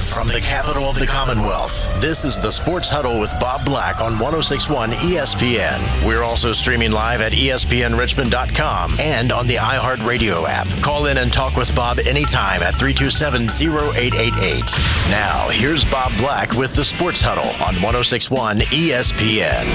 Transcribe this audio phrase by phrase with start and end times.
[0.00, 4.00] Live from the capital of the Commonwealth, this is the Sports Huddle with Bob Black
[4.00, 6.06] on 1061 ESPN.
[6.06, 10.66] We're also streaming live at ESPNRichmond.com and on the iHeartRadio app.
[10.82, 14.62] Call in and talk with Bob anytime at 327 0888.
[15.10, 19.66] Now, here's Bob Black with the Sports Huddle on 1061 ESPN.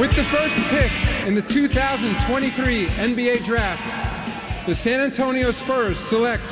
[0.00, 0.92] With the first pick
[1.26, 6.44] in the 2023 NBA Draft, the San Antonio Spurs select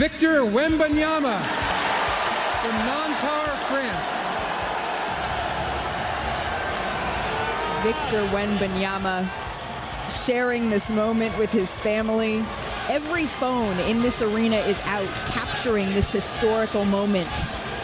[0.00, 1.38] Victor Wembanyama
[2.62, 4.08] from Nanterre, France.
[7.84, 9.28] Victor Wembanyama
[10.24, 12.42] sharing this moment with his family.
[12.88, 17.28] Every phone in this arena is out capturing this historical moment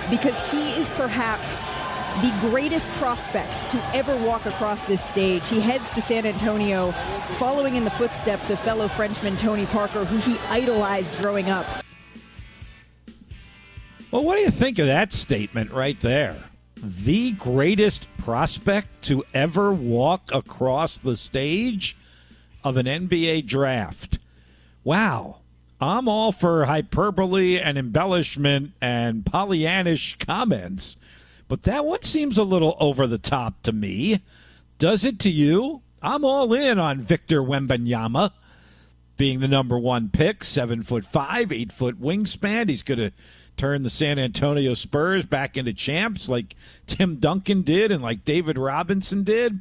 [0.08, 1.54] because he is perhaps
[2.22, 5.46] the greatest prospect to ever walk across this stage.
[5.48, 6.92] He heads to San Antonio,
[7.36, 11.66] following in the footsteps of fellow Frenchman Tony Parker, who he idolized growing up.
[14.16, 16.42] Well, what do you think of that statement right there?
[16.76, 21.98] The greatest prospect to ever walk across the stage
[22.64, 24.18] of an NBA draft.
[24.84, 25.40] Wow.
[25.82, 30.96] I'm all for hyperbole and embellishment and Pollyannish comments
[31.46, 34.22] but that one seems a little over the top to me.
[34.78, 35.82] Does it to you?
[36.00, 38.32] I'm all in on Victor Wembanyama
[39.18, 42.70] being the number one pick, seven foot five, eight foot wingspan.
[42.70, 43.12] He's going to
[43.56, 46.54] turn the San Antonio Spurs back into champs like
[46.86, 49.60] Tim Duncan did and like David Robinson did.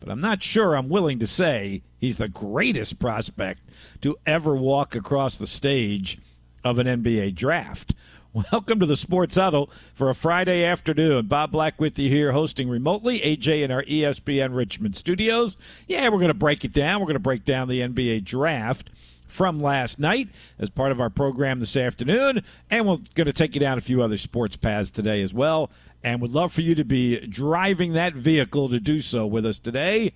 [0.00, 3.62] But I'm not sure I'm willing to say he's the greatest prospect
[4.00, 6.18] to ever walk across the stage
[6.64, 7.94] of an NBA draft.
[8.52, 11.26] Welcome to the Sports Huddle for a Friday afternoon.
[11.26, 13.20] Bob Black with you here, hosting remotely.
[13.20, 15.56] AJ in our ESPN Richmond studios.
[15.88, 17.00] Yeah, we're going to break it down.
[17.00, 18.90] We're going to break down the NBA draft
[19.30, 20.28] from last night
[20.58, 23.82] as part of our program this afternoon, and we're going to take you down a
[23.82, 25.70] few other sports paths today as well.
[26.02, 29.58] And would love for you to be driving that vehicle to do so with us
[29.58, 30.14] today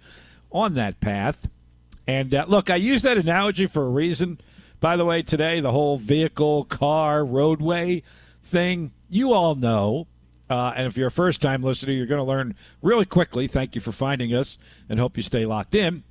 [0.51, 1.49] on that path.
[2.07, 4.39] And uh, look, I use that analogy for a reason
[4.85, 8.03] by the way, today, the whole vehicle, car, roadway
[8.43, 10.07] thing, you all know.
[10.51, 13.47] Uh, and if you're a first time listener, you're going to learn really quickly.
[13.47, 14.59] Thank you for finding us
[14.91, 16.05] and hope you stay locked in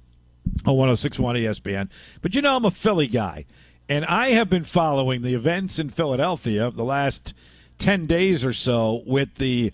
[0.66, 1.90] on 1061 ESPN.
[2.22, 3.46] But you know, I'm a Philly guy,
[3.90, 7.34] and I have been following the events in Philadelphia the last
[7.80, 9.74] 10 days or so with the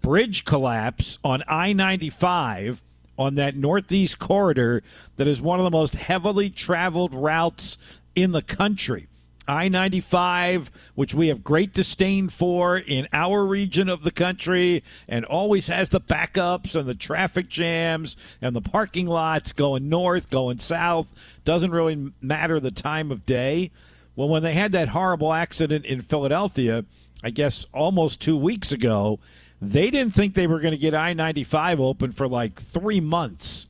[0.00, 2.82] bridge collapse on I 95
[3.18, 4.82] on that northeast corridor
[5.16, 7.78] that is one of the most heavily traveled routes
[8.14, 9.08] in the country.
[9.46, 15.24] I 95, which we have great disdain for in our region of the country, and
[15.24, 20.58] always has the backups and the traffic jams and the parking lots going north, going
[20.58, 21.08] south.
[21.44, 23.70] Doesn't really matter the time of day.
[24.16, 26.84] Well, when they had that horrible accident in Philadelphia,
[27.22, 29.18] I guess almost two weeks ago,
[29.60, 33.68] they didn't think they were going to get I 95 open for like three months.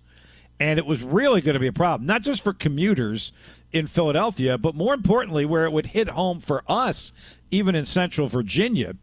[0.61, 3.33] And it was really going to be a problem, not just for commuters
[3.75, 7.13] in Philadelphia, but more importantly, where it would hit home for us,
[7.51, 8.95] even in Central Virginia,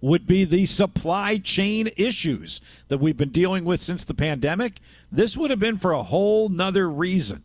[0.00, 4.80] would be the supply chain issues that we've been dealing with since the pandemic.
[5.10, 7.44] This would have been for a whole nother reason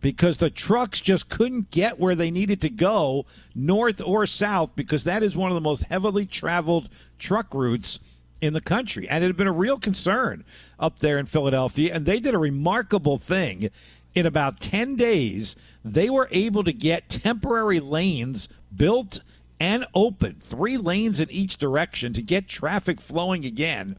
[0.00, 5.02] because the trucks just couldn't get where they needed to go, north or south, because
[5.04, 6.88] that is one of the most heavily traveled
[7.18, 7.98] truck routes
[8.40, 9.08] in the country.
[9.08, 10.44] And it had been a real concern
[10.78, 11.92] up there in Philadelphia.
[11.92, 13.70] And they did a remarkable thing
[14.14, 19.20] in about 10 days they were able to get temporary lanes built
[19.58, 23.96] and open, three lanes in each direction to get traffic flowing again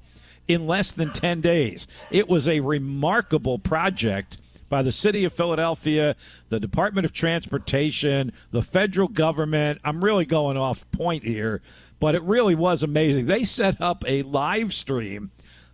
[0.47, 1.88] in less than 10 days.
[2.11, 6.16] It was a remarkable project by the city of Philadelphia,
[6.49, 9.79] the Department of Transportation, the federal government.
[9.83, 11.61] I'm really going off point here,
[12.00, 13.27] but it really was amazing.
[13.27, 15.31] They set up a live stream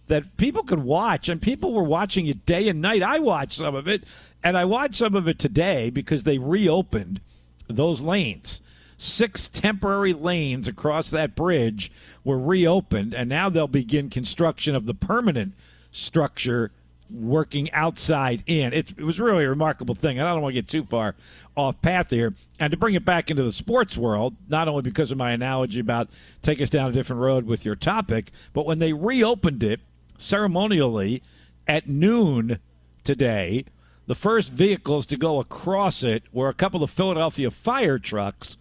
[0.08, 3.02] that people could watch, and people were watching it day and night.
[3.02, 4.04] I watched some of it.
[4.44, 7.22] And I watched some of it today because they reopened
[7.68, 8.62] those lanes.
[8.98, 11.92] Six temporary lanes across that bridge
[12.24, 15.54] were reopened, and now they'll begin construction of the permanent
[15.92, 16.72] structure
[17.12, 18.74] working outside in.
[18.74, 20.20] It, it was really a remarkable thing.
[20.20, 21.16] And I don't want to get too far
[21.56, 22.36] off path here.
[22.60, 25.80] And to bring it back into the sports world, not only because of my analogy
[25.80, 26.10] about
[26.42, 29.80] take us down a different road with your topic, but when they reopened it
[30.18, 31.24] ceremonially
[31.68, 32.60] at noon
[33.04, 33.66] today,
[34.10, 38.58] the first vehicles to go across it were a couple of Philadelphia fire trucks,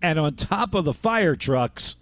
[0.00, 1.96] and on top of the fire trucks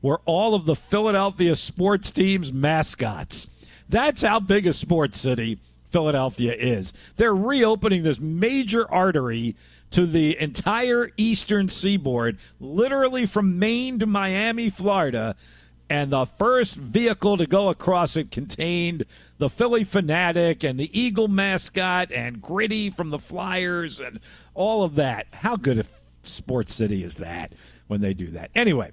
[0.00, 3.48] were all of the Philadelphia sports teams' mascots.
[3.88, 5.58] That's how big a sports city
[5.90, 6.92] Philadelphia is.
[7.16, 9.56] They're reopening this major artery
[9.90, 15.34] to the entire eastern seaboard, literally from Maine to Miami, Florida.
[15.90, 19.04] And the first vehicle to go across it contained
[19.38, 24.20] the Phillie Phanatic and the Eagle mascot and Gritty from the Flyers and
[24.54, 25.26] all of that.
[25.32, 25.84] How good a
[26.22, 27.52] sports city is that
[27.86, 28.50] when they do that?
[28.54, 28.92] Anyway,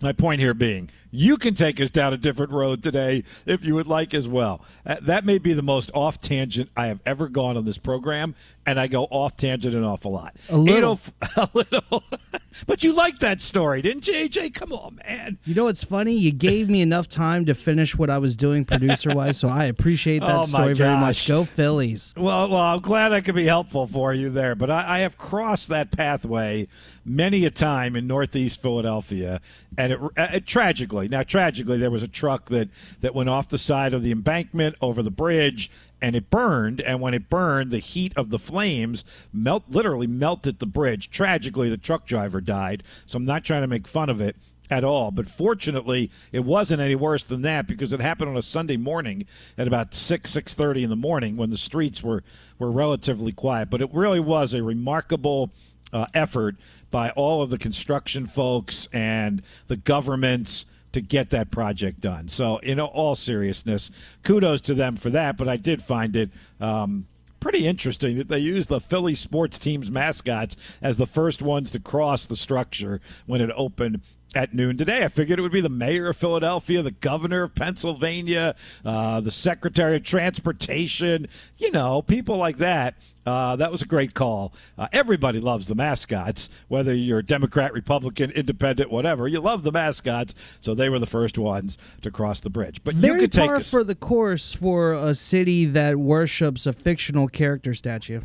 [0.00, 3.74] my point here being, you can take us down a different road today if you
[3.74, 4.62] would like as well.
[4.84, 8.34] Uh, that may be the most off tangent I have ever gone on this program,
[8.66, 10.36] and I go off tangent an awful lot.
[10.50, 11.00] A little.
[11.36, 12.04] A little.
[12.66, 14.54] but you liked that story, didn't you, AJ?
[14.54, 15.38] Come on, man.
[15.44, 16.12] You know what's funny?
[16.12, 19.64] You gave me enough time to finish what I was doing producer wise, so I
[19.66, 21.26] appreciate that Oh, story very much.
[21.26, 22.12] Go Phillies.
[22.16, 24.54] Well, well, I'm glad I could be helpful for you there.
[24.54, 26.68] But I, I have crossed that pathway
[27.06, 29.40] many a time in Northeast Philadelphia,
[29.78, 32.68] and it, it tragically now tragically there was a truck that
[33.00, 35.70] that went off the side of the embankment over the bridge.
[35.98, 40.58] And it burned, and when it burned, the heat of the flames melt literally melted
[40.58, 41.08] the bridge.
[41.08, 42.82] Tragically, the truck driver died.
[43.06, 44.36] So I'm not trying to make fun of it
[44.70, 45.10] at all.
[45.10, 49.24] But fortunately, it wasn't any worse than that because it happened on a Sunday morning
[49.56, 52.22] at about six six thirty in the morning when the streets were
[52.58, 53.70] were relatively quiet.
[53.70, 55.50] But it really was a remarkable
[55.94, 56.56] uh, effort
[56.96, 62.26] by all of the construction folks and the governments to get that project done.
[62.26, 63.90] So, in all seriousness,
[64.22, 65.36] kudos to them for that.
[65.36, 66.30] But I did find it.
[66.58, 67.06] Um,
[67.38, 71.80] pretty interesting that they used the Philly sports team's mascots as the first ones to
[71.80, 74.00] cross the structure when it opened
[74.36, 75.02] at noon today.
[75.02, 78.54] I figured it would be the mayor of Philadelphia, the governor of Pennsylvania,
[78.84, 82.94] uh, the secretary of transportation, you know, people like that.
[83.24, 84.52] Uh, that was a great call.
[84.78, 89.26] Uh, everybody loves the mascots, whether you're Democrat, Republican, Independent, whatever.
[89.26, 92.84] You love the mascots, so they were the first ones to cross the bridge.
[92.84, 93.70] But you Very could take par us.
[93.70, 98.20] for the course for a city that worships a fictional character statue.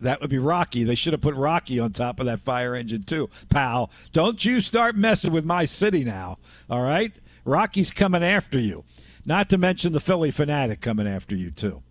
[0.00, 0.84] That would be Rocky.
[0.84, 3.90] They should have put Rocky on top of that fire engine too, pal.
[4.12, 6.38] Don't you start messing with my city now.
[6.68, 7.12] All right,
[7.44, 8.84] Rocky's coming after you.
[9.24, 11.82] Not to mention the Phillie Phanatic coming after you too.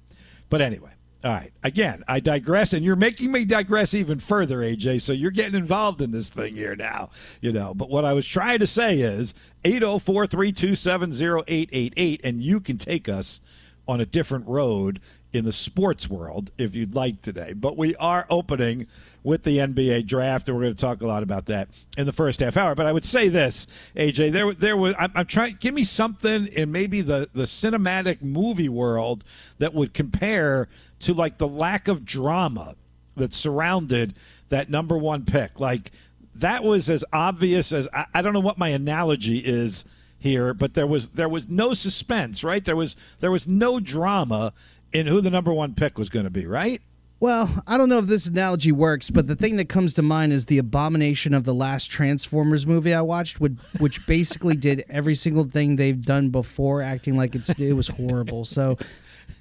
[0.49, 0.91] But anyway,
[1.23, 1.53] all right.
[1.63, 5.01] Again, I digress, and you're making me digress even further, AJ.
[5.01, 7.09] So you're getting involved in this thing here now,
[7.39, 7.73] you know.
[7.73, 9.33] But what I was trying to say is
[9.63, 13.39] 804 327 0888, and you can take us
[13.87, 14.99] on a different road
[15.33, 17.53] in the sports world if you'd like today.
[17.53, 18.87] But we are opening
[19.23, 22.11] with the NBA draft, and we're going to talk a lot about that in the
[22.11, 22.75] first half hour.
[22.75, 24.95] But I would say this, AJ, there, there was.
[24.97, 25.57] I'm, I'm trying.
[25.59, 29.23] Give me something in maybe the the cinematic movie world
[29.57, 30.67] that would compare
[30.99, 32.75] to like the lack of drama
[33.15, 34.15] that surrounded
[34.49, 35.59] that number one pick.
[35.59, 35.91] Like
[36.35, 39.85] that was as obvious as I, I don't know what my analogy is
[40.19, 42.63] here, but there was there was no suspense, right?
[42.63, 44.53] There was there was no drama
[44.93, 46.81] in who the number one pick was going to be, right?
[47.19, 50.33] Well, I don't know if this analogy works, but the thing that comes to mind
[50.33, 55.15] is the abomination of the last Transformers movie I watched, which, which basically did every
[55.15, 58.43] single thing they've done before, acting like it's it was horrible.
[58.43, 58.77] So,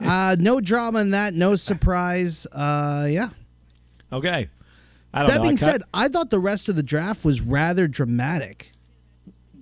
[0.00, 2.46] uh, no drama in that, no surprise.
[2.52, 3.30] Uh, yeah.
[4.12, 4.48] Okay.
[5.12, 5.42] I don't That know.
[5.42, 8.70] Being said, I thought the rest of the draft was rather dramatic.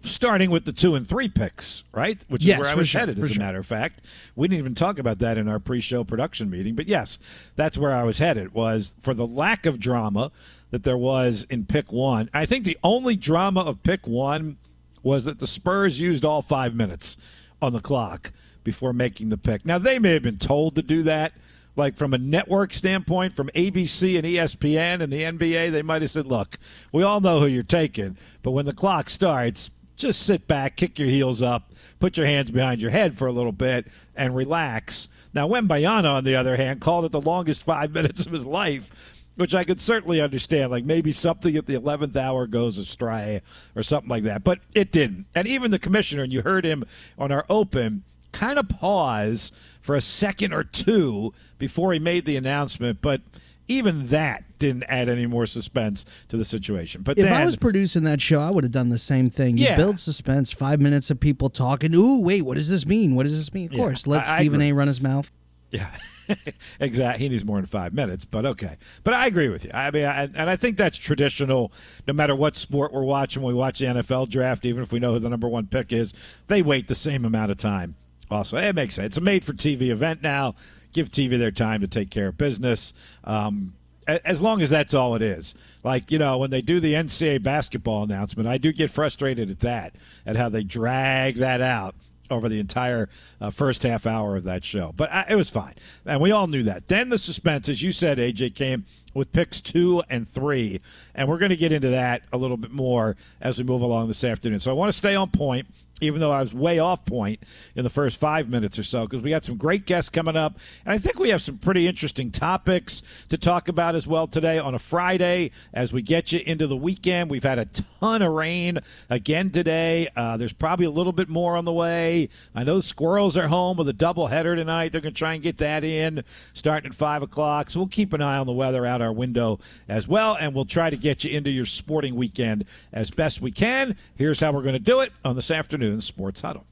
[0.04, 2.18] Starting with the two and three picks, right?
[2.28, 3.42] Which Yes, is where I was sure, headed, as a sure.
[3.42, 4.02] matter of fact.
[4.36, 7.18] We didn't even talk about that in our pre-show production meeting, but yes,
[7.56, 8.54] that's where I was headed.
[8.54, 10.32] Was for the lack of drama
[10.70, 12.30] that there was in pick one.
[12.32, 14.56] I think the only drama of pick one
[15.02, 17.16] was that the Spurs used all five minutes
[17.60, 18.32] on the clock
[18.64, 19.64] before making the pick.
[19.64, 21.32] Now they may have been told to do that.
[21.76, 26.10] Like from a network standpoint, from ABC and ESPN and the NBA, they might have
[26.10, 26.58] said, "Look,
[26.92, 29.70] we all know who you're taking, but when the clock starts,
[30.00, 33.32] just sit back, kick your heels up, put your hands behind your head for a
[33.32, 35.08] little bit, and relax.
[35.32, 38.90] Now, Wembanyama, on the other hand, called it the longest five minutes of his life,
[39.36, 40.70] which I could certainly understand.
[40.70, 43.42] Like maybe something at the 11th hour goes astray
[43.76, 45.26] or something like that, but it didn't.
[45.34, 46.84] And even the commissioner, and you heard him
[47.18, 48.02] on our open,
[48.32, 53.20] kind of pause for a second or two before he made the announcement, but
[53.70, 57.02] even that didn't add any more suspense to the situation.
[57.02, 59.56] But If then, I was producing that show, I would have done the same thing.
[59.58, 59.76] You Yeah.
[59.76, 61.94] build suspense, five minutes of people talking.
[61.94, 63.14] Ooh, wait, what does this mean?
[63.14, 63.66] What does this mean?
[63.68, 64.70] Of Yeah, course, let I- I Stephen agree.
[64.70, 64.74] A.
[64.74, 65.30] run his mouth.
[65.70, 65.86] Yeah,
[66.80, 67.24] exactly.
[67.24, 68.76] He needs more than five minutes, but okay.
[69.04, 69.70] But I agree with you.
[69.72, 71.72] I mean, I, and I think that's traditional.
[72.06, 74.98] No matter what sport we're watching, when we watch the NFL draft, even if we
[74.98, 76.12] know who the number one pick is,
[76.48, 77.94] they wait the same amount of time.
[78.30, 79.06] Also, it makes sense.
[79.06, 80.54] It's a made-for-TV event now.
[80.92, 82.92] Give TV their time to take care of business.
[83.24, 83.74] Um,
[84.06, 85.54] as long as that's all it is.
[85.84, 89.60] Like, you know, when they do the NCAA basketball announcement, I do get frustrated at
[89.60, 89.94] that,
[90.26, 91.94] at how they drag that out
[92.30, 93.08] over the entire
[93.40, 94.92] uh, first half hour of that show.
[94.96, 95.74] But I, it was fine.
[96.06, 96.88] And we all knew that.
[96.88, 100.80] Then the suspense, as you said, AJ, came with picks two and three.
[101.14, 104.08] And we're going to get into that a little bit more as we move along
[104.08, 104.60] this afternoon.
[104.60, 105.66] So I want to stay on point
[106.00, 107.40] even though I was way off point
[107.74, 110.58] in the first five minutes or so, because we got some great guests coming up.
[110.84, 114.58] And I think we have some pretty interesting topics to talk about as well today
[114.58, 117.30] on a Friday as we get you into the weekend.
[117.30, 117.66] We've had a
[118.00, 120.08] ton of rain again today.
[120.16, 122.28] Uh, there's probably a little bit more on the way.
[122.54, 124.92] I know the Squirrels are home with a doubleheader tonight.
[124.92, 127.70] They're going to try and get that in starting at 5 o'clock.
[127.70, 130.64] So we'll keep an eye on the weather out our window as well, and we'll
[130.64, 133.96] try to get you into your sporting weekend as best we can.
[134.16, 136.66] Here's how we're going to do it on this afternoon afternoon Sports Huddle.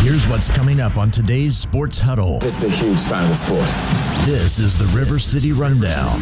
[0.00, 2.38] Here's what's coming up on today's Sports Huddle.
[2.40, 4.26] Just a huge fan of the sport.
[4.26, 6.18] This is the River City Rundown.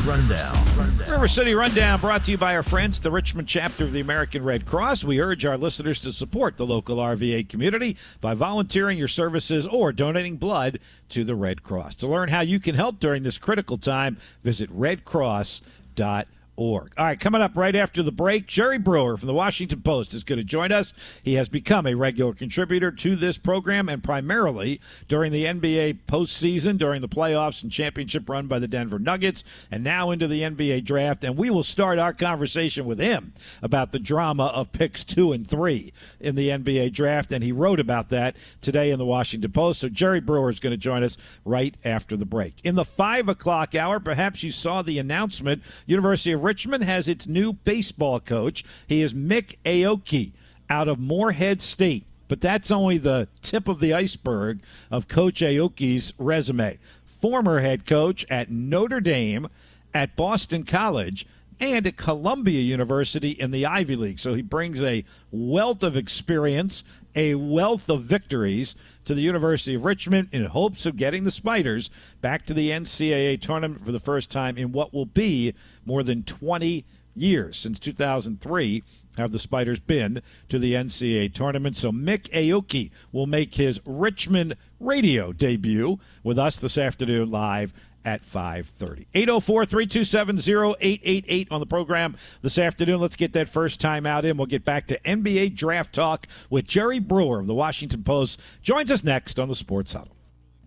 [1.10, 4.44] River City Rundown brought to you by our friends, the Richmond chapter of the American
[4.44, 5.02] Red Cross.
[5.02, 9.90] We urge our listeners to support the local RVA community by volunteering your services or
[9.90, 11.96] donating blood to the Red Cross.
[11.96, 16.26] To learn how you can help during this critical time, visit redcross.org
[16.62, 16.92] org.
[16.96, 20.24] All right, coming up right after the break, Jerry Brewer from the Washington Post is
[20.24, 20.94] going to join us.
[21.22, 26.78] He has become a regular contributor to this program and primarily during the NBA postseason,
[26.78, 30.84] during the playoffs and championship run by the Denver Nuggets, and now into the NBA
[30.84, 31.24] draft.
[31.24, 35.46] And we will start our conversation with him about the drama of picks two and
[35.46, 37.32] three in the NBA draft.
[37.32, 39.80] And he wrote about that today in the Washington Post.
[39.80, 42.54] So Jerry Brewer is going to join us right after the break.
[42.62, 46.51] In the five o'clock hour, perhaps you saw the announcement University of Richmond
[46.82, 48.64] has its new baseball coach.
[48.86, 50.32] He is Mik Aoki
[50.68, 52.06] out of Morehead State.
[52.28, 56.78] But that's only the tip of the iceberg of Coach Aoki's resume.
[57.04, 59.48] Former head coach at Notre Dame,
[59.92, 61.26] at Boston College,
[61.60, 64.18] and at Columbia University in the Ivy League.
[64.18, 69.84] So he brings a wealth of experience, a wealth of victories to the University of
[69.84, 71.90] Richmond in hopes of getting the Spiders
[72.20, 75.54] back to the NCAA tournament for the first time in what will be
[75.84, 78.82] more than 20 years since 2003
[79.18, 81.76] have the Spiders been to the NCAA tournament.
[81.76, 88.22] So Mik Aoki will make his Richmond radio debut with us this afternoon live at
[88.22, 89.06] 5.30.
[89.14, 93.00] 804-327-0888 on the program this afternoon.
[93.00, 94.36] Let's get that first time out in.
[94.36, 98.40] We'll get back to NBA draft talk with Jerry Brewer of the Washington Post.
[98.62, 100.16] Joins us next on the Sports Huddle.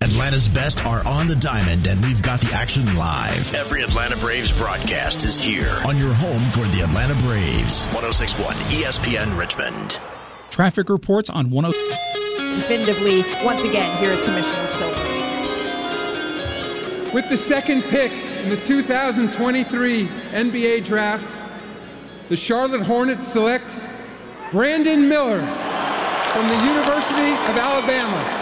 [0.01, 3.53] Atlanta's best are on the diamond, and we've got the action live.
[3.55, 7.87] Every Atlanta Braves broadcast is here on your home for the Atlanta Braves.
[7.87, 9.97] 1061 ESPN Richmond.
[10.49, 11.71] Traffic reports on 10.
[12.55, 15.04] Definitively, once again, here is Commissioner Silver.
[17.15, 21.37] With the second pick in the 2023 NBA Draft,
[22.27, 23.73] the Charlotte Hornets select
[24.51, 28.41] Brandon Miller from the University of Alabama.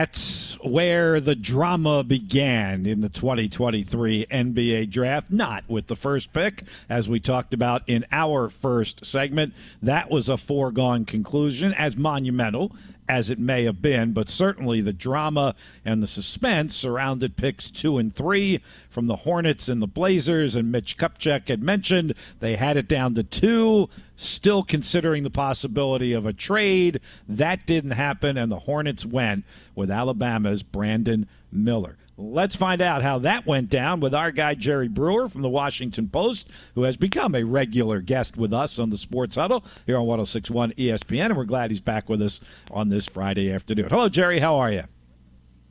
[0.00, 6.64] That's where the drama began in the 2023 NBA draft, not with the first pick,
[6.88, 9.54] as we talked about in our first segment.
[9.82, 12.72] That was a foregone conclusion, as monumental
[13.08, 17.98] as it may have been, but certainly the drama and the suspense surrounded picks two
[17.98, 20.56] and three from the Hornets and the Blazers.
[20.56, 26.12] And Mitch Kupchak had mentioned they had it down to two, still considering the possibility
[26.12, 27.00] of a trade.
[27.28, 29.44] That didn't happen, and the Hornets went
[29.74, 31.96] with Alabama's Brandon Miller.
[32.18, 36.08] Let's find out how that went down with our guy Jerry Brewer from the Washington
[36.08, 40.06] Post, who has become a regular guest with us on the Sports Huddle here on
[40.06, 43.88] 1061 ESPN, and we're glad he's back with us on this Friday afternoon.
[43.90, 44.38] Hello, Jerry.
[44.38, 44.84] How are you?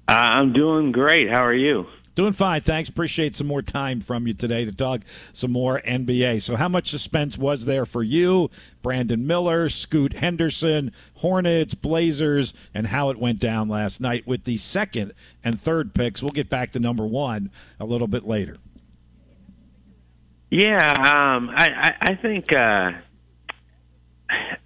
[0.07, 1.31] Uh, I'm doing great.
[1.31, 1.87] How are you?
[2.15, 2.87] Doing fine, thanks.
[2.87, 5.01] Appreciate some more time from you today to talk
[5.33, 6.41] some more NBA.
[6.41, 8.49] So, how much suspense was there for you,
[8.81, 14.55] Brandon Miller, Scoot Henderson, Hornets, Blazers, and how it went down last night with the
[14.55, 16.23] second and third picks?
[16.23, 18.57] We'll get back to number one a little bit later.
[20.49, 22.91] Yeah, um, I, I, I think uh,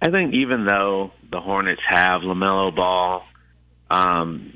[0.00, 3.24] I think even though the Hornets have LaMelo Ball
[3.90, 4.52] um,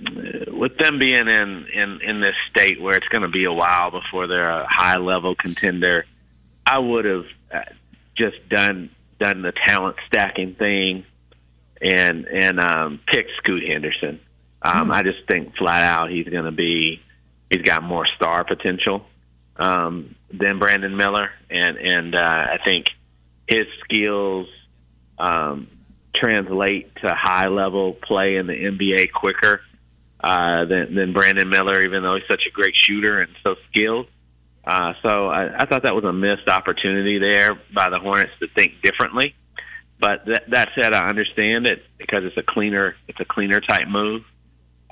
[0.49, 3.91] with them being in, in, in this state where it's going to be a while
[3.91, 6.07] before they're a high level contender,
[6.64, 7.61] I would have uh,
[8.17, 11.05] just done done the talent stacking thing
[11.81, 14.21] and and um, picked Scoot Henderson.
[14.62, 14.93] Um, mm.
[14.93, 17.00] I just think flat out he's going to be
[17.50, 19.05] he's got more star potential
[19.57, 22.87] um, than Brandon Miller, and and uh, I think
[23.49, 24.47] his skills
[25.19, 25.69] um,
[26.14, 29.61] translate to high level play in the NBA quicker
[30.23, 34.06] uh, than, than Brandon Miller, even though he's such a great shooter and so skilled.
[34.66, 38.49] Uh, so I, I thought that was a missed opportunity there by the Hornets to
[38.56, 39.35] think differently.
[40.00, 43.88] But that, that said, I understand it because it's a cleaner, it's a cleaner type
[43.88, 44.23] move.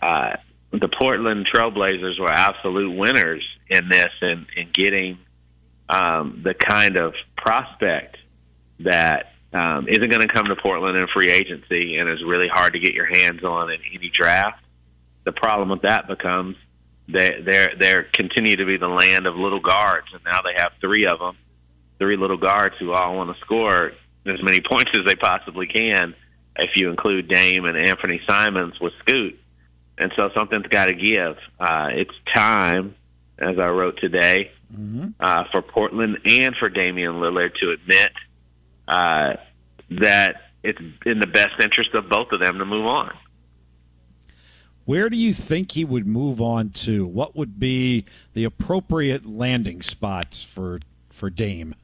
[0.01, 0.37] Uh,
[0.73, 5.19] the Portland Trailblazers were absolute winners in this and in, in getting
[5.89, 8.17] um, the kind of prospect
[8.81, 12.73] that um, isn't going to come to Portland in free agency and is really hard
[12.73, 14.63] to get your hands on in any draft.
[15.25, 16.57] The problem with that becomes
[17.09, 20.73] they they're they're continue to be the land of little guards, and now they have
[20.81, 21.37] three of them,
[21.99, 23.93] three little guards who all want to score
[24.27, 26.15] as many points as they possibly can.
[26.57, 29.39] If you include Dame and Anthony Simons with Scoot,
[29.99, 31.37] and so something's got to give.
[31.59, 32.95] Uh, it's time,
[33.39, 35.11] as I wrote today, mm-hmm.
[35.19, 38.13] uh, for Portland and for Damian Lillard to admit
[38.89, 39.35] uh,
[39.91, 43.13] that it's in the best interest of both of them to move on.
[44.85, 47.07] Where do you think he would move on to?
[47.07, 51.75] What would be the appropriate landing spots for for Dame?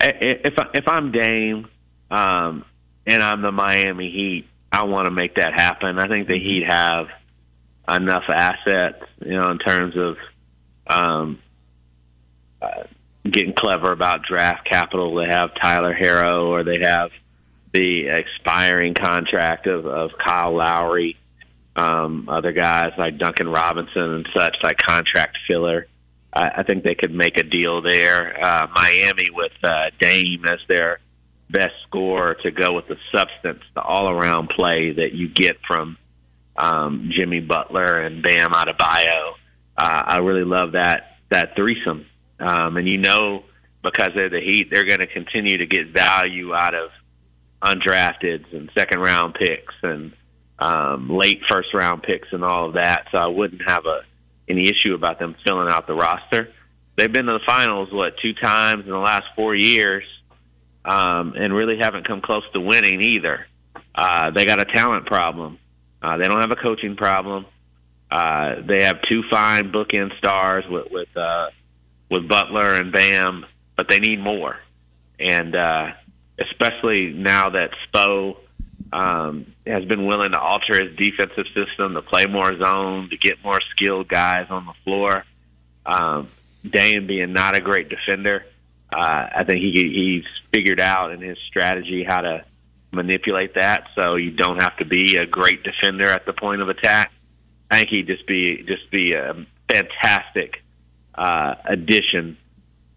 [0.00, 1.68] If if I'm Dame
[2.10, 2.64] um,
[3.06, 5.98] and I'm the Miami Heat, I want to make that happen.
[5.98, 7.08] I think the Heat have
[7.88, 10.16] enough assets, you know, in terms of
[10.86, 11.38] um,
[12.62, 12.84] uh,
[13.24, 15.14] getting clever about draft capital.
[15.14, 17.10] They have Tyler Herro, or they have
[17.72, 21.16] the expiring contract of, of Kyle Lowry.
[21.76, 25.86] Um, other guys like Duncan Robinson and such, like contract filler.
[26.32, 28.44] I, I think they could make a deal there.
[28.44, 30.98] Uh, Miami with uh, Dame as their
[31.48, 35.96] best scorer to go with the substance, the all-around play that you get from
[36.56, 39.32] um, Jimmy Butler and Bam Adebayo.
[39.76, 42.06] Uh, I really love that that threesome,
[42.40, 43.44] um, and you know
[43.82, 46.90] because they're the Heat, they're going to continue to get value out of
[47.62, 50.12] undrafteds and second round picks and
[50.58, 53.06] um, late first round picks and all of that.
[53.12, 54.00] So I wouldn't have a
[54.48, 56.52] any issue about them filling out the roster.
[56.96, 60.04] They've been to the finals what two times in the last four years,
[60.84, 63.46] um, and really haven't come close to winning either.
[63.94, 65.58] Uh, they got a talent problem.
[66.02, 67.46] Uh, they don't have a coaching problem.
[68.10, 71.46] Uh, they have two fine bookend stars with with uh,
[72.10, 74.56] with Butler and Bam, but they need more.
[75.18, 75.88] And uh,
[76.38, 78.36] especially now that Spo
[78.92, 83.42] um, has been willing to alter his defensive system to play more zone, to get
[83.44, 85.24] more skilled guys on the floor.
[85.86, 86.28] Um,
[86.68, 88.44] Dame being not a great defender,
[88.92, 92.44] uh, I think he he's figured out in his strategy how to
[92.92, 96.68] manipulate that, so you don't have to be a great defender at the point of
[96.68, 97.12] attack.
[97.70, 100.62] I think he'd just be just be a fantastic
[101.14, 102.36] uh, addition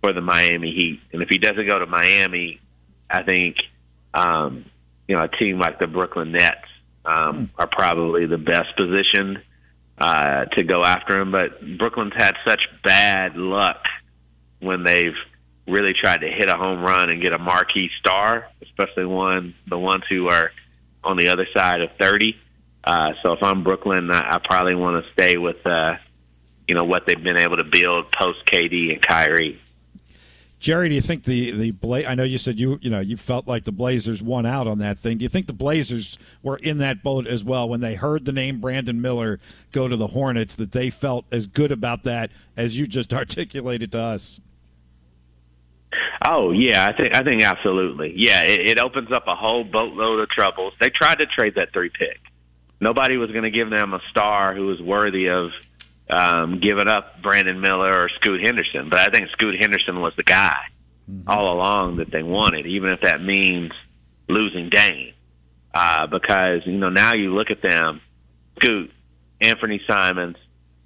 [0.02, 1.00] for the Miami Heat.
[1.12, 2.60] And if he doesn't go to Miami,
[3.10, 3.58] I think
[4.14, 4.66] um,
[5.08, 6.68] you know, a team like the Brooklyn Nets
[7.06, 9.42] um, are probably the best positioned
[9.98, 11.32] uh, to go after him.
[11.32, 13.84] But Brooklyn's had such bad luck
[14.60, 15.16] when they've
[15.68, 19.78] really tried to hit a home run and get a marquee star, especially one the
[19.78, 20.52] ones who are
[21.04, 22.36] on the other side of thirty.
[22.84, 25.96] Uh, so if I'm Brooklyn, I, I probably want to stay with uh,
[26.68, 29.60] you know what they've been able to build post KD and Kyrie.
[30.64, 33.18] Jerry, do you think the the Bla- I know you said you you know you
[33.18, 35.18] felt like the Blazers won out on that thing.
[35.18, 38.32] Do you think the Blazers were in that boat as well when they heard the
[38.32, 39.42] name Brandon Miller
[39.74, 40.56] go to the Hornets?
[40.56, 44.40] That they felt as good about that as you just articulated to us.
[46.26, 48.14] Oh yeah, I think I think absolutely.
[48.16, 50.74] Yeah, it, it opens up a whole boatload of troubles.
[50.80, 52.22] They tried to trade that three pick.
[52.80, 55.52] Nobody was going to give them a star who was worthy of
[56.14, 58.90] um, giving up Brandon Miller or Scoot Henderson.
[58.90, 60.58] But I think Scoot Henderson was the guy
[61.10, 61.30] mm-hmm.
[61.30, 63.72] all along that they wanted, even if that means
[64.30, 65.14] losing Dame.
[65.74, 68.00] Uh, because, you know, now you look at them,
[68.60, 68.92] Scoot,
[69.42, 70.38] Anthony Simons,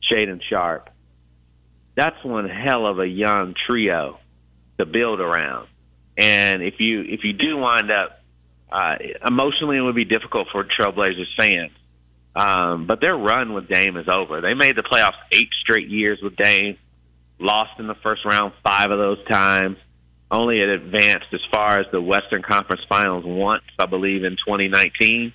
[0.10, 0.90] Shaedon Sharpe.
[1.96, 4.20] That's one hell of a young trio
[4.78, 5.68] to build around.
[6.18, 8.22] And if you if you do wind up
[8.72, 8.96] uh,
[9.28, 11.72] emotionally, it would be difficult for Trailblazers fans
[12.38, 14.42] um, but their run with Dame is over.
[14.42, 16.78] They made the playoffs eight straight years with Dame,
[17.40, 19.78] lost in the first round five of those times.
[20.30, 25.34] Only had advanced as far as the Western Conference Finals once, I believe, in 2019.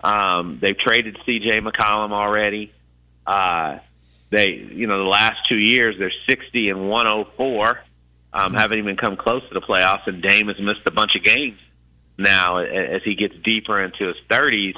[0.00, 1.60] Um, they've traded C.J.
[1.60, 2.72] McCollum already.
[3.26, 3.78] Uh,
[4.30, 7.80] they, you know, the last two years they're 60 and 104.
[8.32, 11.24] Um, haven't even come close to the playoffs, and Dame has missed a bunch of
[11.24, 11.58] games
[12.16, 14.76] now as he gets deeper into his 30s.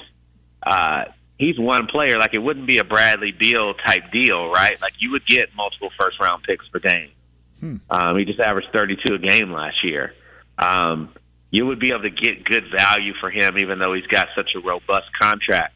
[0.63, 1.05] Uh,
[1.41, 2.19] he's one player.
[2.19, 4.81] Like it wouldn't be a Bradley Beal type deal, right?
[4.81, 7.11] Like you would get multiple first round picks per game.
[7.59, 7.77] Hmm.
[7.89, 10.15] Um, he just averaged 32 a game last year.
[10.59, 11.13] Um,
[11.51, 14.51] you would be able to get good value for him, even though he's got such
[14.55, 15.75] a robust contract,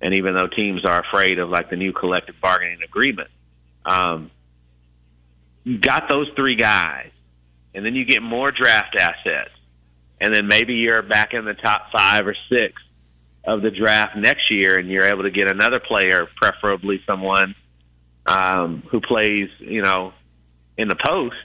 [0.00, 3.30] and even though teams are afraid of like the new collective bargaining agreement.
[3.86, 4.30] Um,
[5.62, 7.10] you got those three guys,
[7.74, 9.50] and then you get more draft assets,
[10.20, 12.74] and then maybe you're back in the top five or six
[13.46, 17.54] of the draft next year, and you're able to get another player, preferably someone
[18.26, 20.12] um, who plays, you know,
[20.76, 21.36] in the post,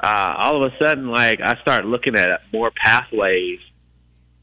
[0.00, 3.60] uh, all of a sudden, like I start looking at more pathways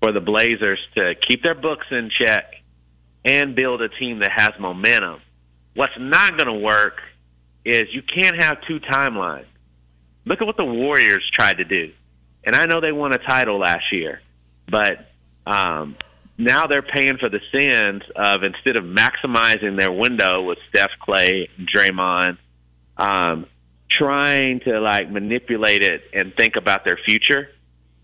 [0.02, 2.46] for the Blazers to keep their books in check
[3.26, 5.22] and build a team that has momentum.
[5.76, 7.00] What's not going to work
[7.66, 9.46] is you can't have two timelines.
[10.26, 11.92] Look at what the Warriors tried to do.
[12.46, 14.22] And I know they won a title last year,
[14.70, 15.10] but
[15.46, 15.98] um,
[16.40, 21.50] now they're paying for the sins of instead of maximizing their window with Steph Clay
[21.60, 22.38] Draymond,
[22.98, 23.46] um,
[23.92, 27.50] trying to like manipulate it and think about their future.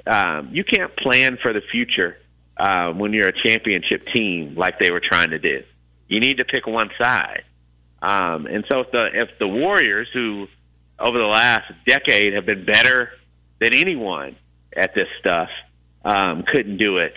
[0.05, 2.17] Um, you can't plan for the future
[2.57, 5.63] uh, when you're a championship team like they were trying to do.
[6.09, 7.43] You need to pick one side.
[8.01, 10.47] Um, and so if the if the Warriors, who
[10.99, 13.11] over the last decade have been better
[13.61, 14.35] than anyone
[14.75, 15.49] at this stuff,
[16.03, 17.13] um, couldn't do it,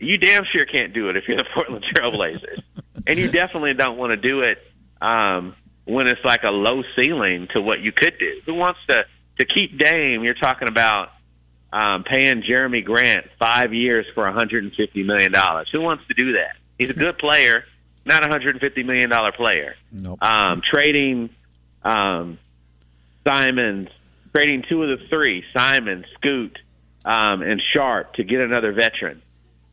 [0.00, 2.62] you damn sure can't do it if you're the Portland Trailblazers,
[3.06, 4.58] and you definitely don't want to do it
[5.00, 8.40] um, when it's like a low ceiling to what you could do.
[8.46, 9.04] Who wants to
[9.38, 10.24] to keep Dame?
[10.24, 11.10] You're talking about
[11.72, 15.68] um, paying Jerami Grant five years for 150 million dollars.
[15.72, 16.56] Who wants to do that?
[16.78, 17.64] He's a good player,
[18.04, 19.76] not a 150 million dollar player.
[19.92, 20.22] Nope.
[20.22, 21.30] Um, trading
[21.82, 22.38] um,
[23.26, 23.88] Simons,
[24.34, 26.58] trading two of the three, Simon, Scoot,
[27.04, 29.22] um, and Sharpe to get another veteran.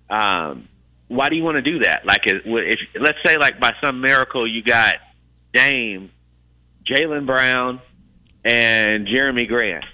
[0.09, 0.67] Um,
[1.07, 2.05] why do you want to do that?
[2.05, 4.95] Like, if, if let's say, like by some miracle, you got
[5.53, 6.11] Dame,
[6.85, 7.81] Jaylen Brown,
[8.43, 9.85] and Jerami Grant.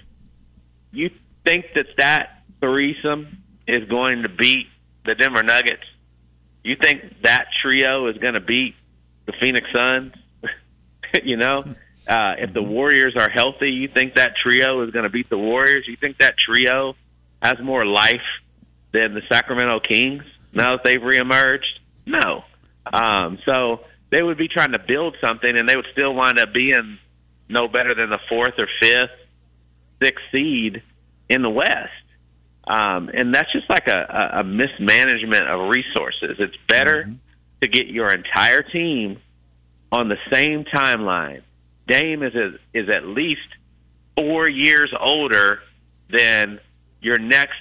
[0.92, 1.10] You
[1.44, 4.66] think that that threesome is going to beat
[5.04, 5.82] the Denver Nuggets?
[6.62, 8.74] You think that trio is going to beat
[9.26, 10.14] the Phoenix Suns?
[11.24, 11.64] you know,
[12.08, 15.38] uh, if the Warriors are healthy, you think that trio is going to beat the
[15.38, 15.84] Warriors?
[15.86, 16.96] You think that trio
[17.42, 18.22] has more life
[18.94, 21.80] than the Sacramento Kings now that they've reemerged?
[22.06, 22.44] No.
[22.90, 23.80] Um, so
[24.10, 26.98] they would be trying to build something, and they would still wind up being
[27.48, 29.10] no better than the fourth or fifth,
[30.02, 30.82] sixth seed
[31.28, 31.90] in the West.
[32.66, 36.36] Um, and that's just like a, a, mismanagement of resources.
[36.38, 37.14] It's better mm-hmm.
[37.62, 39.18] to get your entire team
[39.92, 41.42] on the same timeline.
[41.86, 43.42] Dame is a, is at least
[44.16, 45.60] four years older
[46.10, 46.58] than
[47.02, 47.60] your next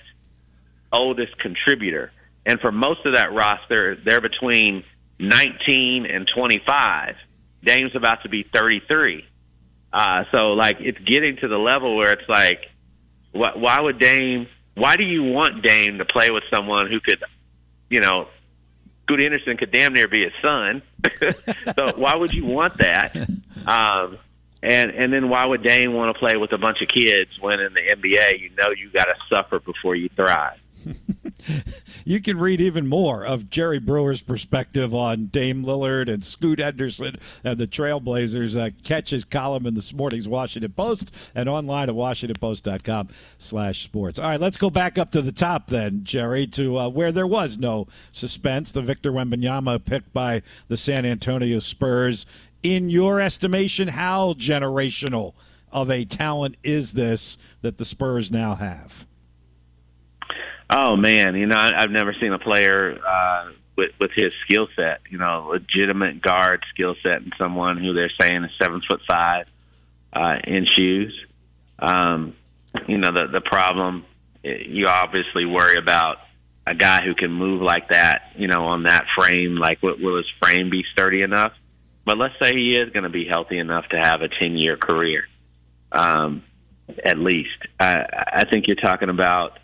[0.94, 2.12] oldest contributor.
[2.46, 4.84] And for most of that roster, they're between
[5.20, 7.16] 19 and 25.
[7.64, 9.26] Dame's about to be 33.
[9.92, 12.60] Uh, so, like, it's getting to the level where it's like,
[13.32, 14.48] why, why would Dame?
[14.76, 17.24] Why do you want Dame to play with someone who could,
[17.90, 18.28] you know,
[19.04, 20.82] Scoot Henderson could damn near be his son.
[21.78, 23.16] so why would you want that?
[23.68, 24.18] Um,
[24.62, 27.60] and and then why would Dame want to play with a bunch of kids when
[27.60, 30.58] in the NBA you know you got to suffer before you thrive?
[32.06, 37.18] you can read even more of Jerry Brewer's perspective on Dame Lillard and Scoot Henderson
[37.44, 38.60] and the Trailblazers.
[38.60, 44.20] Uh, catch his column in this morning's Washington Post and online at washingtonpost.com slash sports.
[44.20, 47.28] All right, let's go back up to the top then, Jerry, to uh, where there
[47.28, 48.72] was no suspense.
[48.72, 52.26] The Victor Wembanyama picked by the San Antonio Spurs.
[52.62, 55.34] In your estimation, how generational
[55.72, 59.06] of a talent is this that the Spurs now have?
[60.70, 64.68] Oh man, you know I, I've never seen a player uh, with with his skill
[64.76, 65.02] set.
[65.10, 69.46] You know, legitimate guard skill set, and someone who they're saying is seven foot five
[70.14, 71.14] uh, in shoes.
[71.80, 72.36] Um,
[72.88, 74.06] you know, the the problem
[74.44, 76.18] you obviously worry about
[76.66, 78.34] a guy who can move like that.
[78.36, 81.54] You know, on that frame, like will, will his frame be sturdy enough?
[82.06, 84.78] But let's say he is going to be healthy enough to have a ten year
[84.78, 85.24] career,
[85.92, 86.44] um,
[87.04, 87.58] at least.
[87.80, 89.60] I, I think you're talking about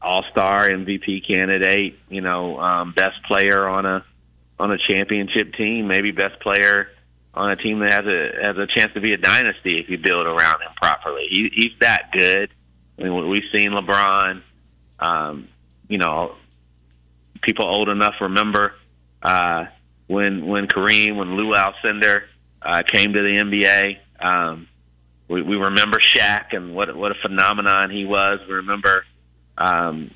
[0.00, 4.04] all star MVP candidate, you know, um, best player on a
[4.58, 6.88] on a championship team, maybe best player
[7.34, 9.98] on a team that has a has a chance to be a dynasty if you
[9.98, 11.26] build around him properly.
[11.30, 12.50] He, he's that good.
[12.98, 14.42] I mean, we've seen LeBron.
[15.00, 15.48] Um,
[15.88, 16.34] you know,
[17.42, 18.74] people old enough remember
[19.22, 19.66] uh,
[20.06, 22.22] when when Kareem, when Lou Alcindor
[22.62, 23.98] uh, came to the NBA.
[24.20, 24.68] Um,
[25.28, 28.40] we, we remember Shaq and what what a phenomenon he was.
[28.48, 29.04] We remember
[29.58, 30.10] um,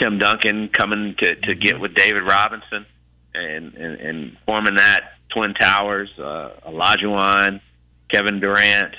[0.00, 2.86] Tim Duncan coming to to get with David Robinson
[3.34, 7.60] and and, and forming that Twin Towers, uh, Olajuwon,
[8.12, 8.94] Kevin Durant,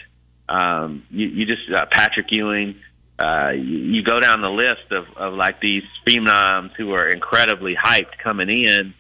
[0.47, 2.75] um, you, you just uh, Patrick Ewing.
[3.21, 7.75] Uh, you, you go down the list of, of like these phenoms who are incredibly
[7.75, 8.93] hyped coming in,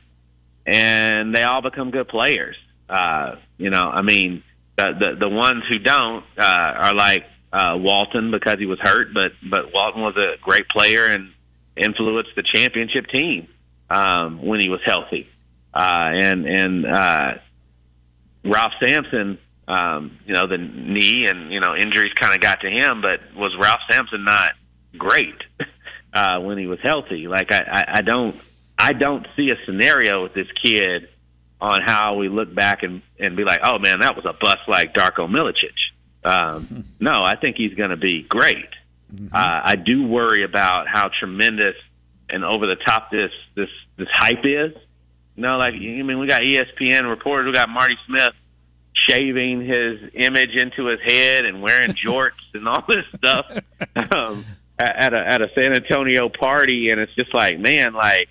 [0.65, 2.55] and they all become good players.
[2.87, 4.43] Uh, you know, I mean,
[4.77, 9.13] the the, the ones who don't uh, are like uh, Walton because he was hurt,
[9.13, 11.31] but but Walton was a great player and
[11.75, 13.47] influenced the championship team.
[13.91, 15.27] um, when he was healthy,
[15.73, 17.33] uh, and and uh,
[18.45, 19.37] Ralph Sampson,
[19.67, 23.19] um, you know, the knee and you know injuries kind of got to him, but
[23.35, 24.51] was Ralph Sampson not
[24.97, 25.35] great
[26.13, 27.27] uh, when he was healthy?
[27.27, 28.39] Like I, I, I don't
[28.77, 31.09] I don't see a scenario with this kid
[31.59, 34.67] on how we look back and and be like, oh man, that was a bust
[34.67, 35.75] like Darko Milicic.
[36.23, 38.69] Um, no, I think he's going to be great.
[39.33, 41.75] Uh, I do worry about how tremendous
[42.29, 44.73] and over the top this this this hype is.
[45.35, 48.33] You know, like I mean, we got ESPN reporters, we got Marty Smith
[49.09, 53.45] shaving his image into his head and wearing jorts and all this stuff
[54.15, 54.45] um,
[54.79, 58.29] at, at a at a San Antonio party, and it's just like, man, like,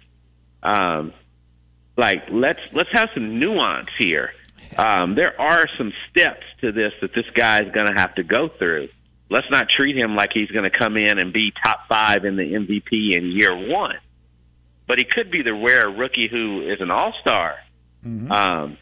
[0.62, 1.12] um,
[1.96, 4.32] like let's let's have some nuance here.
[4.76, 8.22] Um, there are some steps to this that this guy is going to have to
[8.22, 8.88] go through.
[9.28, 12.36] Let's not treat him like he's going to come in and be top five in
[12.36, 13.96] the MVP in year one.
[14.86, 17.54] But he could be the rare rookie who is an all star
[18.32, 18.76] um,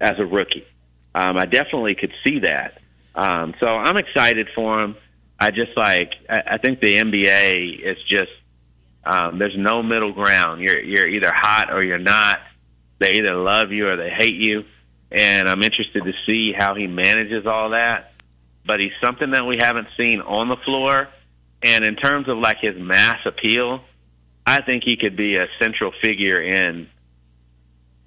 [0.00, 0.66] as a rookie.
[1.14, 2.78] Um, I definitely could see that.
[3.14, 4.96] Um, so I'm excited for him.
[5.38, 8.30] I just like I, I think the NBA is just
[9.04, 10.62] um, there's no middle ground.
[10.62, 12.38] You're you're either hot or you're not.
[12.98, 14.64] They either love you or they hate you.
[15.14, 18.12] And I'm interested to see how he manages all that.
[18.66, 21.08] But he's something that we haven't seen on the floor.
[21.62, 23.82] And in terms of like his mass appeal,
[24.46, 26.88] I think he could be a central figure in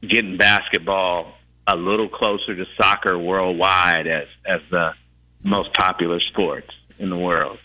[0.02, 1.34] getting basketball
[1.68, 4.92] a little closer to soccer worldwide as as the
[5.44, 7.58] most popular sports in the world.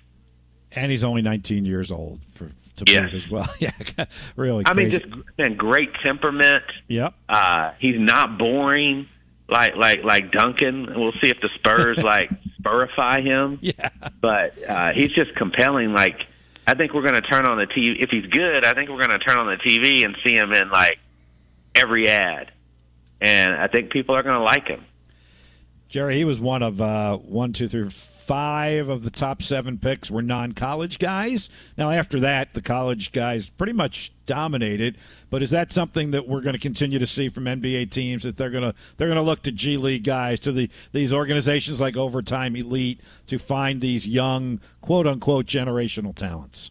[0.73, 3.13] And he's only 19 years old for to Yes.
[3.13, 3.49] as well.
[3.61, 3.71] Yeah,
[4.37, 4.65] really.
[4.67, 5.05] I mean, just
[5.39, 6.65] man, great temperament.
[6.89, 7.15] yep.
[7.29, 9.07] Uh, he's not boring
[9.51, 10.87] like like like Duncan.
[10.95, 13.59] We'll see if the Spurs like spurify him.
[13.61, 13.91] Yeah.
[14.21, 15.93] But uh, he's just compelling.
[15.93, 16.17] Like
[16.67, 18.03] I think we're going to turn on the TV.
[18.03, 20.53] If he's good, I think we're going to turn on the TV and see him
[20.53, 20.99] in like
[21.75, 22.53] every ad,
[23.21, 24.85] and I think people are going to like him.
[25.89, 27.89] Jerry, he was one of uh, one, two, three,
[28.31, 31.49] five of the top seven picks were non-college guys.
[31.77, 34.97] Now, after that, the college guys pretty much dominated.
[35.31, 38.37] But is that something that we're going to continue to see from NBA teams that
[38.37, 41.81] they're going to they're going to look to G League guys, to the these organizations
[41.81, 46.71] like Overtime Elite, to find these young quote unquote generational talents?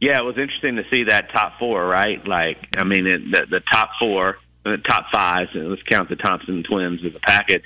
[0.00, 2.26] Yeah, it was interesting to see that top four, right?
[2.26, 5.46] Like, I mean, it, the, the top four, the top five.
[5.52, 7.62] so Let's count the Thompson twins as a package.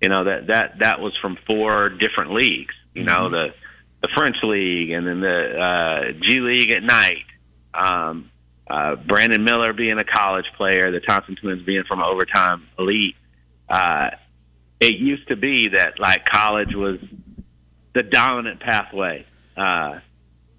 [0.00, 2.74] You know that that that was from four different leagues.
[2.94, 3.48] You know the
[4.02, 7.26] the French league, and then the uh, G League Ignite.
[7.72, 8.30] Um,
[8.68, 13.16] uh, Brandon Miller being a college player, the Thompson twins being from overtime elite.
[13.68, 14.10] Uh,
[14.80, 16.98] it used to be that like college was
[17.94, 19.26] the dominant pathway.
[19.56, 20.00] Uh,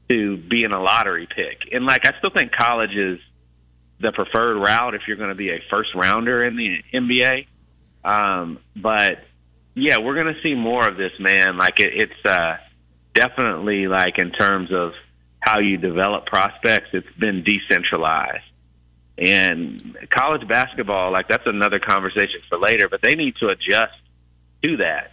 [0.10, 1.72] to being a lottery pick.
[1.72, 3.20] And like I still think college is
[4.00, 7.48] the preferred route if you're going to be a first rounder in the NBA.
[8.06, 9.24] Um, but
[9.74, 11.58] yeah, we're going to see more of this, man.
[11.58, 12.58] Like it, it's uh,
[13.14, 14.94] definitely like in terms of
[15.40, 18.44] how you develop prospects, it's been decentralized.
[19.18, 23.94] And college basketball, like that's another conversation for later, but they need to adjust
[24.64, 25.12] to that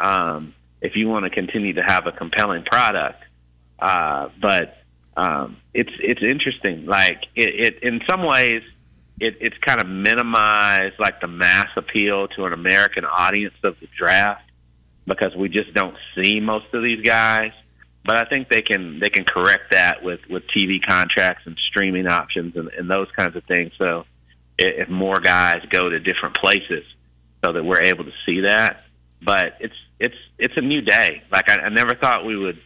[0.00, 3.22] um, if you want to continue to have a compelling product.
[3.78, 4.78] Uh, but
[5.16, 6.86] um, it's it's interesting.
[6.86, 8.62] Like it, it in some ways,
[9.20, 13.88] it, it's kind of minimized like the mass appeal to an American audience of the
[13.98, 14.42] draft
[15.06, 17.52] because we just don't see most of these guys.
[18.04, 22.06] But I think they can they can correct that with with TV contracts and streaming
[22.06, 23.72] options and, and those kinds of things.
[23.78, 24.04] So
[24.58, 26.84] if more guys go to different places,
[27.44, 28.84] so that we're able to see that.
[29.22, 31.22] But it's it's it's a new day.
[31.32, 32.60] Like I, I never thought we would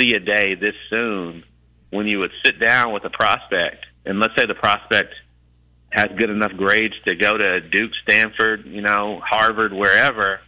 [0.00, 1.42] see a day this soon
[1.90, 5.14] when you would sit down with a prospect and let's say the prospect
[5.96, 10.40] has good enough grades to go to Duke, Stanford, you know, Harvard, wherever,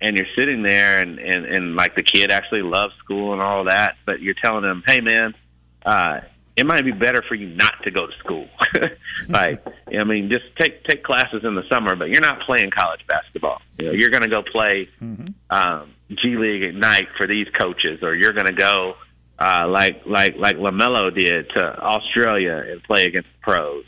[0.00, 3.64] and you're sitting there and, and, and like the kid actually loves school and all
[3.64, 5.34] that, but you're telling them, hey man,
[5.84, 6.20] uh,
[6.56, 8.46] it might be better for you not to go to school.
[9.28, 9.64] like,
[9.98, 13.60] I mean, just take take classes in the summer, but you're not playing college basketball.
[13.78, 14.88] You know, you're going to go play
[15.50, 18.94] um, G League Ignite for these coaches, or you're going to go
[19.38, 23.84] uh, like like like LaMelo did to Australia and play against pros,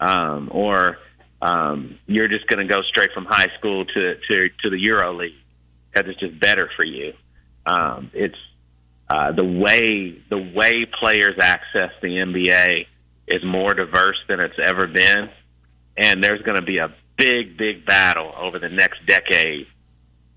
[0.00, 0.98] um, or
[1.42, 5.14] um, you're just going to go straight from high school to to to the Euro
[5.14, 5.34] League.
[5.92, 7.14] Because it's just better for you.
[7.64, 8.36] Um, it's
[9.08, 12.86] uh, the way the way players access the NBA
[13.28, 15.30] is more diverse than it's ever been,
[15.96, 19.66] and there's going to be a big big battle over the next decade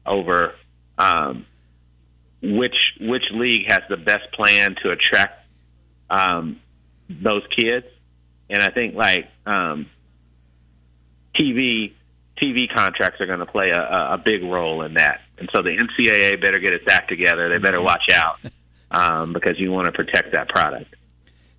[0.05, 0.53] over
[0.97, 1.45] um,
[2.41, 5.45] which which league has the best plan to attract
[6.09, 6.59] um,
[7.09, 7.85] those kids
[8.49, 9.87] and I think like um,
[11.35, 11.93] TV
[12.41, 15.21] TV contracts are going to play a, a big role in that.
[15.37, 17.49] And so the NCAA better get its act together.
[17.49, 18.39] They better watch out
[18.91, 20.95] um, because you want to protect that product.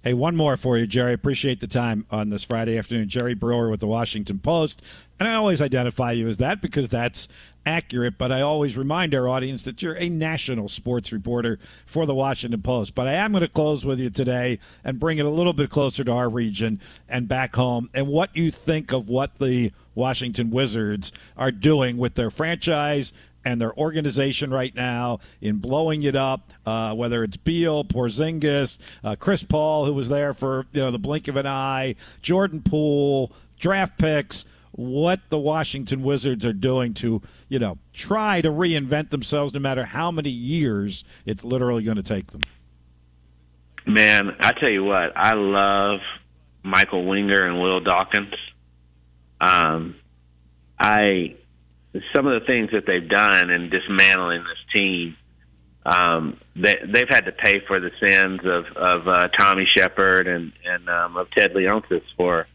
[0.03, 1.12] Hey, one more for you, Jerry.
[1.12, 3.11] Appreciate the time on this Friday afternoon.
[3.11, 4.81] Jerry Brewer with the Washington Post.
[5.18, 7.29] And I always identify you as that because that's
[7.66, 12.14] accurate, but I always remind our audience that you're a national sports reporter for the
[12.14, 12.94] Washington Post.
[12.94, 15.70] But I am going to close with you today and bring it a little bit
[15.70, 20.51] closer to our region and back home and what you think of what the Washington
[20.51, 23.12] Wizards are doing with their franchise
[23.44, 26.53] and their organization right now in blowing it up.
[26.66, 30.99] Uh, whether it's Beal, Porzingis, uh, Chris Paul, who was there for you know the
[30.99, 34.44] blink of an eye, Jordan Poole, draft picks.
[34.72, 39.85] What the Washington Wizards are doing to you know try to reinvent themselves, no matter
[39.85, 42.42] how many years it's literally going to take them.
[43.87, 46.00] Man, I tell you what, I love
[46.62, 48.35] Michael Winger and Will Dawkins.
[49.40, 49.96] Um,
[50.78, 51.37] I
[52.14, 55.16] some of the things that they've done in dismantling this team,
[55.85, 60.52] um, they, they've had to pay for the sins of of uh, Tommy Sheppard and
[60.64, 62.46] and um, of Ted Leonsis for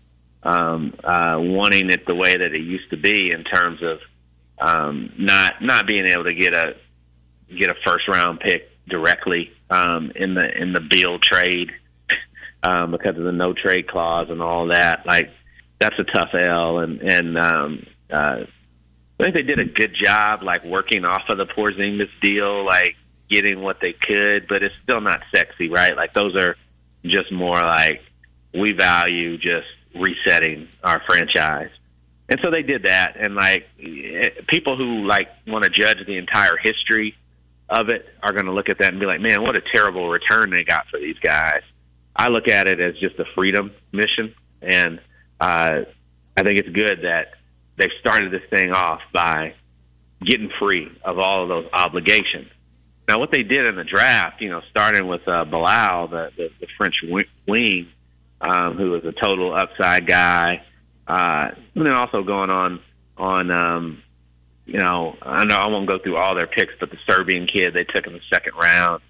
[0.45, 3.99] um, uh, wanting it the way that it used to be in terms of
[4.59, 6.75] um, not not being able to get a
[7.49, 11.71] get a first round pick directly um, in the in the Beal trade
[12.63, 15.05] um, because of the no trade clause and all that.
[15.05, 15.31] Like
[15.79, 18.45] that's a tough L, and and um, uh,
[19.19, 22.95] I think they did a good job, like working off of the Porzingis deal, like
[23.29, 25.95] getting what they could, but it's still not sexy, right?
[25.95, 26.55] Like those are
[27.03, 28.01] just more like
[28.53, 31.69] we value just resetting our franchise.
[32.27, 33.67] And so they did that, and like
[34.47, 37.15] people who like want to judge the entire history
[37.69, 40.09] of it are going to look at that and be like, "Man, what a terrible
[40.09, 41.61] return they got for these guys."
[42.15, 44.99] I look at it as just a freedom mission, and
[45.39, 45.81] uh,
[46.37, 47.33] I think it's good that
[47.77, 49.53] they've started this thing off by
[50.21, 52.49] getting free of all of those obligations.
[53.07, 56.49] Now, what they did in the draft, you know, starting with uh, Bilal, the, the,
[56.59, 56.95] the French
[57.47, 57.87] wing,
[58.41, 60.63] um, who was a total upside guy,
[61.07, 62.79] uh, and then also going on
[63.17, 64.03] on, um,
[64.65, 67.73] you know, I know I won't go through all their picks, but the Serbian kid
[67.73, 69.01] they took in the second round,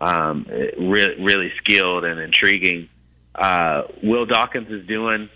[0.00, 2.88] um, really, really skilled and intriguing.
[3.34, 5.28] Uh, Will Dawkins is doing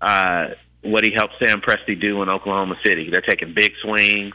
[0.00, 0.48] uh,
[0.82, 3.08] what he helped Sam Presti do in Oklahoma City.
[3.10, 4.34] They're taking big swings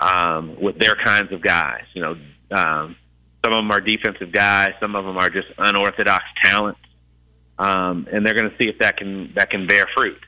[0.00, 1.84] um, with their kinds of guys.
[1.94, 2.16] You know,
[2.50, 2.96] um,
[3.44, 6.80] some of them are defensive guys, some of them are just unorthodox talents,
[7.58, 10.20] um, and they're going to see if that can that can bear fruit.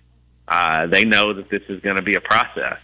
[0.49, 2.79] Uh, they know that this is going to be a process.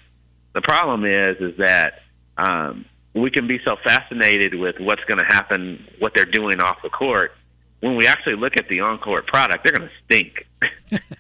[0.53, 2.01] The problem is, is that
[2.37, 6.79] um, we can be so fascinated with what's going to happen, what they're doing off
[6.83, 7.33] the court,
[7.83, 10.47] when we actually look at the on-court product, they're going to stink.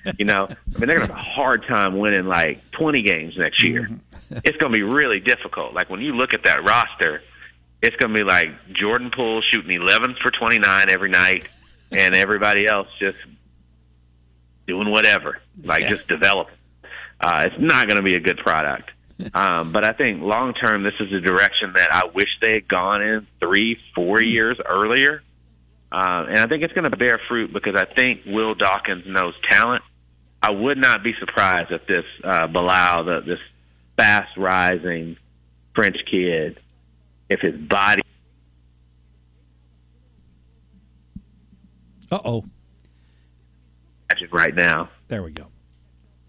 [0.18, 3.35] you know, I mean, they're going to have a hard time winning like 20 games
[3.37, 3.82] next year.
[3.82, 4.38] Mm-hmm.
[4.44, 5.74] it's going to be really difficult.
[5.74, 7.20] Like when you look at that roster,
[7.82, 11.48] it's going to be like Jordan Poole shooting 11 for 29 every night,
[11.96, 13.18] and everybody else just
[14.66, 15.90] doing whatever, like yeah.
[15.90, 16.55] just developing.
[17.20, 18.90] Uh, it's not going to be a good product.
[19.35, 22.66] Um, but I think long term, this is a direction that I wish they had
[22.66, 25.22] gone in three, four years earlier
[25.92, 29.35] uh, and I think it's going to bear fruit because I think Will Dawkins knows
[29.50, 29.83] talent.
[30.42, 33.38] I would not be surprised if this uh, Bilal, the, this
[33.98, 35.18] fast rising
[35.74, 36.59] French kid,
[37.28, 38.00] if his body.
[42.12, 42.44] Uh oh.
[44.31, 44.90] Right now.
[45.09, 45.46] There we go.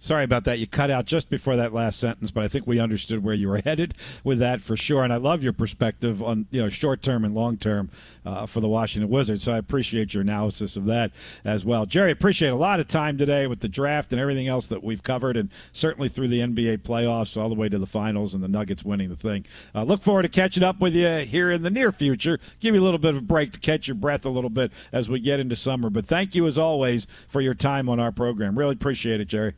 [0.04, 0.60] Sorry about that.
[0.60, 3.48] You cut out just before that last sentence, but I think we understood where you
[3.48, 5.02] were headed with that for sure.
[5.02, 7.90] And I love your perspective on you know short term and long term
[8.26, 9.46] uh, for the Washington Wizards.
[9.46, 11.14] So I appreciate your analysis of that
[11.46, 12.12] as well, Jerry.
[12.12, 15.38] Appreciate a lot of time today with the draft and everything else that we've covered,
[15.38, 18.84] and certainly through the NBA playoffs all the way to the finals and the Nuggets
[18.84, 19.46] winning the thing.
[19.74, 22.42] Uh, look forward to catching up with you here in the near future.
[22.60, 24.74] Give you a little bit of a break to catch your breath a little bit
[24.92, 25.90] as we get into summer.
[25.90, 28.60] But thank you as always for your time on our program.
[28.60, 29.54] Really appreciate it, Jerry.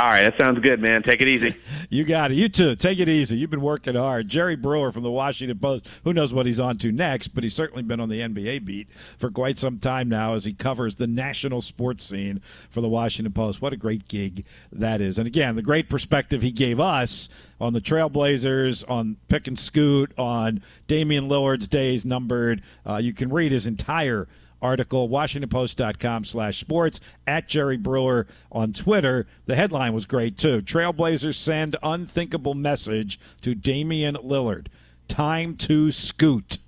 [0.00, 1.02] All right, that sounds good, man.
[1.02, 1.54] Take it easy.
[1.90, 2.36] you got it.
[2.36, 2.74] You too.
[2.74, 3.36] Take it easy.
[3.36, 4.28] You've been working hard.
[4.28, 5.86] Jerry Brewer from the Washington Post.
[6.04, 8.88] Who knows what he's on to next, but he's certainly been on the NBA beat
[9.18, 12.40] for quite some time now as he covers the national sports scene
[12.70, 13.60] for the Washington Post.
[13.60, 15.18] What a great gig that is.
[15.18, 17.28] And again, the great perspective he gave us
[17.60, 22.62] on the Trailblazers, on pick and scoot, on Damian Lillard's days numbered.
[22.88, 24.28] Uh, you can read his entire
[24.62, 29.26] article, WashingtonPost.com slash sports, at Jerry Brewer on Twitter.
[29.46, 30.62] The headline was great, too.
[30.62, 34.66] Trailblazers send unthinkable message to Damian Lillard.
[35.08, 36.58] Time to scoot,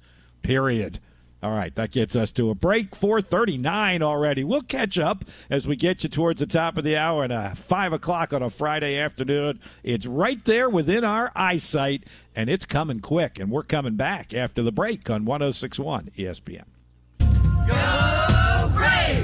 [0.42, 1.00] period.
[1.42, 2.94] All right, that gets us to a break.
[2.94, 4.44] 439 already.
[4.44, 7.54] We'll catch up as we get you towards the top of the hour at uh,
[7.56, 9.58] 5 o'clock on a Friday afternoon.
[9.82, 12.04] It's right there within our eyesight,
[12.36, 13.40] and it's coming quick.
[13.40, 16.62] And we're coming back after the break on 1061 ESPN.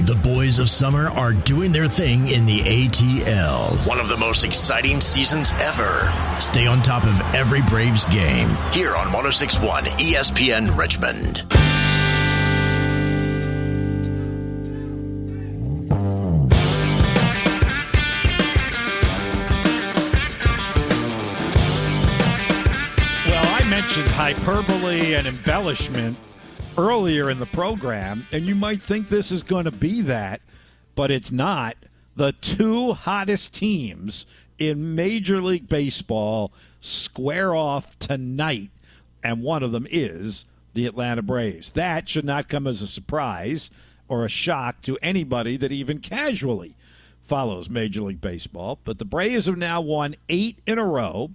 [0.08, 3.86] The boys of summer are doing their thing in the ATL.
[3.86, 6.10] One of the most exciting seasons ever.
[6.40, 11.44] Stay on top of every Braves game here on 1061 ESPN Richmond.
[23.26, 26.16] Well, I mentioned hyperbole and embellishment
[26.78, 30.40] earlier in the program, and you might think this is going to be that,
[30.94, 31.76] but it's not.
[32.16, 34.26] The two hottest teams
[34.58, 38.70] in Major League Baseball square off tonight,
[39.22, 41.70] and one of them is the Atlanta Braves.
[41.70, 43.70] That should not come as a surprise
[44.08, 46.76] or a shock to anybody that even casually
[47.22, 48.78] follows Major League Baseball.
[48.84, 51.30] But the Braves have now won eight in a row.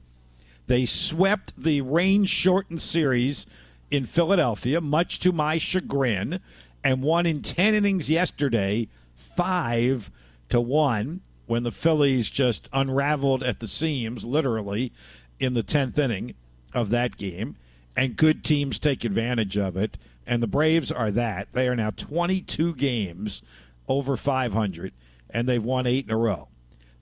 [0.67, 3.45] They swept the rain shortened series
[3.93, 6.39] in Philadelphia, much to my chagrin,
[6.83, 10.09] and won in 10 innings yesterday, 5
[10.49, 14.91] to 1, when the Phillies just unraveled at the seams, literally,
[15.39, 16.33] in the 10th inning
[16.73, 17.55] of that game.
[17.95, 19.99] And good teams take advantage of it.
[20.25, 21.53] And the Braves are that.
[21.53, 23.43] They are now 22 games
[23.87, 24.91] over 500,
[25.29, 26.47] and they've won eight in a row.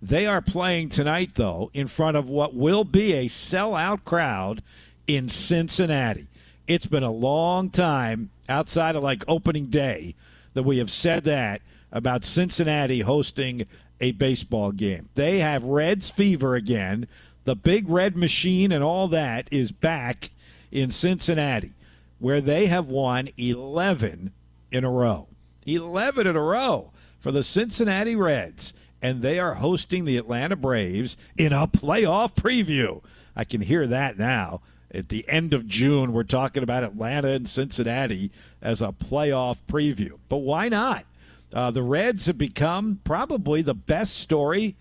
[0.01, 4.61] They are playing tonight, though, in front of what will be a sellout crowd
[5.07, 6.27] in Cincinnati.
[6.71, 10.15] It's been a long time outside of like opening day
[10.53, 11.61] that we have said that
[11.91, 13.65] about Cincinnati hosting
[13.99, 15.09] a baseball game.
[15.15, 17.09] They have Reds fever again.
[17.43, 20.29] The big red machine and all that is back
[20.71, 21.73] in Cincinnati,
[22.19, 24.31] where they have won 11
[24.71, 25.27] in a row.
[25.65, 31.17] 11 in a row for the Cincinnati Reds and they are hosting the Atlanta Braves
[31.35, 33.03] in a playoff preview.
[33.35, 34.61] I can hear that now.
[34.93, 38.31] At the end of June, we're talking about Atlanta and Cincinnati
[38.61, 40.17] as a playoff preview.
[40.27, 41.05] But why not?
[41.53, 44.75] Uh, the Reds have become probably the best story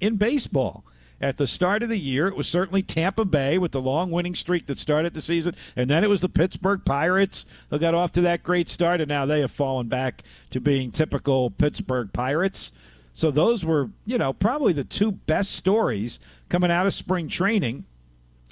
[0.00, 0.84] in baseball.
[1.20, 4.36] At the start of the year, it was certainly Tampa Bay with the long winning
[4.36, 8.12] streak that started the season, and then it was the Pittsburgh Pirates who got off
[8.12, 12.70] to that great start, and now they have fallen back to being typical Pittsburgh Pirates.
[13.12, 17.84] So those were, you know, probably the two best stories coming out of spring training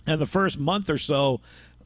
[0.07, 1.41] and the first month or so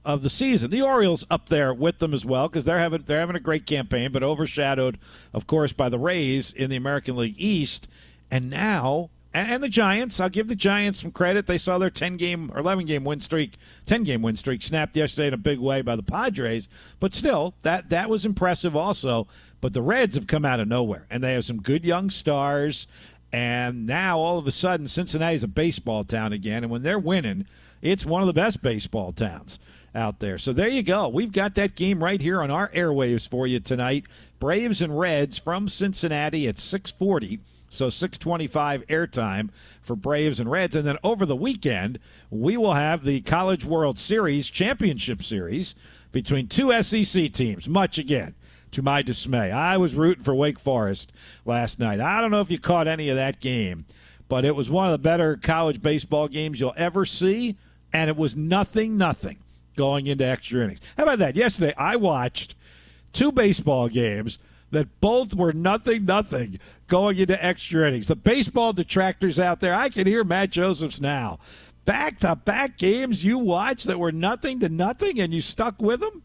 [0.04, 0.70] of the season.
[0.70, 3.66] The Orioles up there with them as well because they're having they're having a great
[3.66, 4.98] campaign, but overshadowed,
[5.32, 7.88] of course, by the Rays in the American League East.
[8.30, 10.18] And now, and the Giants.
[10.20, 11.46] I'll give the Giants some credit.
[11.46, 13.54] They saw their ten game or eleven game win streak,
[13.86, 16.68] ten game win streak snapped yesterday in a big way by the Padres.
[16.98, 19.26] But still, that that was impressive also.
[19.60, 22.86] But the Reds have come out of nowhere, and they have some good young stars.
[23.32, 26.64] And now all of a sudden, Cincinnati's a baseball town again.
[26.64, 27.46] And when they're winning,
[27.82, 29.58] it's one of the best baseball towns
[29.94, 30.38] out there.
[30.38, 31.08] So there you go.
[31.08, 34.04] We've got that game right here on our airwaves for you tonight.
[34.38, 37.40] Braves and Reds from Cincinnati at 640.
[37.68, 39.50] So 625 airtime
[39.80, 40.74] for Braves and Reds.
[40.74, 45.74] And then over the weekend, we will have the College World Series Championship Series
[46.10, 47.68] between two SEC teams.
[47.68, 48.34] Much again
[48.72, 49.50] to my dismay.
[49.52, 51.12] I was rooting for Wake Forest
[51.44, 52.00] last night.
[52.00, 53.84] I don't know if you caught any of that game,
[54.28, 57.56] but it was one of the better college baseball games you'll ever see,
[57.92, 59.38] and it was nothing, nothing
[59.76, 60.80] going into extra innings.
[60.96, 61.36] How about that?
[61.36, 62.54] Yesterday, I watched
[63.12, 64.38] two baseball games
[64.70, 68.06] that both were nothing, nothing going into extra innings.
[68.06, 71.38] The baseball detractors out there, I can hear Matt Josephs now.
[71.84, 76.00] Back to back games you watched that were nothing to nothing, and you stuck with
[76.00, 76.22] them?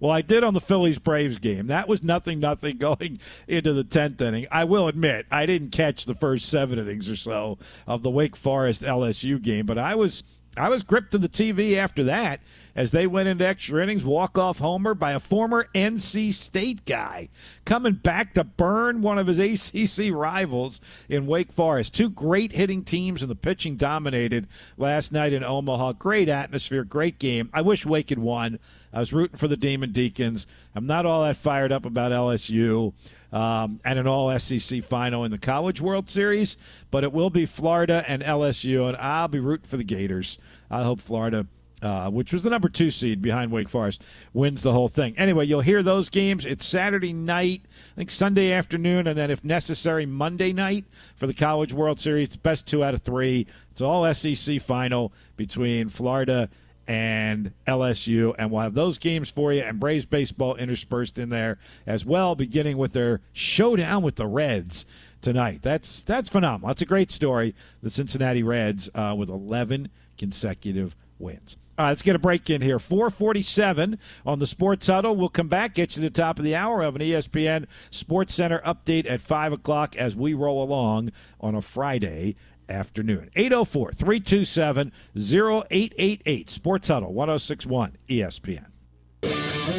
[0.00, 1.68] Well, I did on the Phillies Braves game.
[1.68, 4.46] That was nothing, nothing going into the tenth inning.
[4.50, 8.36] I will admit I didn't catch the first seven innings or so of the Wake
[8.36, 10.24] Forest LSU game, but I was
[10.56, 12.40] I was gripped to the TV after that
[12.76, 17.28] as they went into extra innings, walk off homer by a former NC State guy
[17.64, 21.94] coming back to burn one of his ACC rivals in Wake Forest.
[21.94, 25.92] Two great hitting teams, and the pitching dominated last night in Omaha.
[25.92, 27.48] Great atmosphere, great game.
[27.52, 28.58] I wish Wake had won.
[28.92, 30.46] I was rooting for the Demon Deacons.
[30.74, 32.92] I'm not all that fired up about LSU
[33.32, 36.56] um, and an all SEC final in the College World Series,
[36.92, 40.38] but it will be Florida and LSU, and I'll be rooting for the Gators.
[40.70, 41.46] I hope Florida.
[41.84, 45.14] Uh, which was the number two seed behind Wake Forest, wins the whole thing.
[45.18, 46.46] Anyway, you'll hear those games.
[46.46, 47.60] It's Saturday night,
[47.92, 52.36] I think Sunday afternoon, and then if necessary, Monday night for the College World Series.
[52.36, 53.46] Best two out of three.
[53.70, 56.48] It's all SEC final between Florida
[56.88, 61.58] and LSU, and we'll have those games for you and Braves baseball interspersed in there
[61.86, 64.86] as well, beginning with their showdown with the Reds
[65.20, 65.60] tonight.
[65.60, 66.68] That's that's phenomenal.
[66.68, 67.54] That's a great story.
[67.82, 71.58] The Cincinnati Reds uh, with 11 consecutive wins.
[71.76, 72.78] All right, let's get a break in here.
[72.78, 75.16] 447 on the Sports Huddle.
[75.16, 78.34] We'll come back, get you to the top of the hour of an ESPN Sports
[78.34, 81.10] Center update at 5 o'clock as we roll along
[81.40, 82.36] on a Friday
[82.68, 83.30] afternoon.
[83.34, 86.50] 804 327 0888.
[86.50, 88.66] Sports Huddle 1061 ESPN.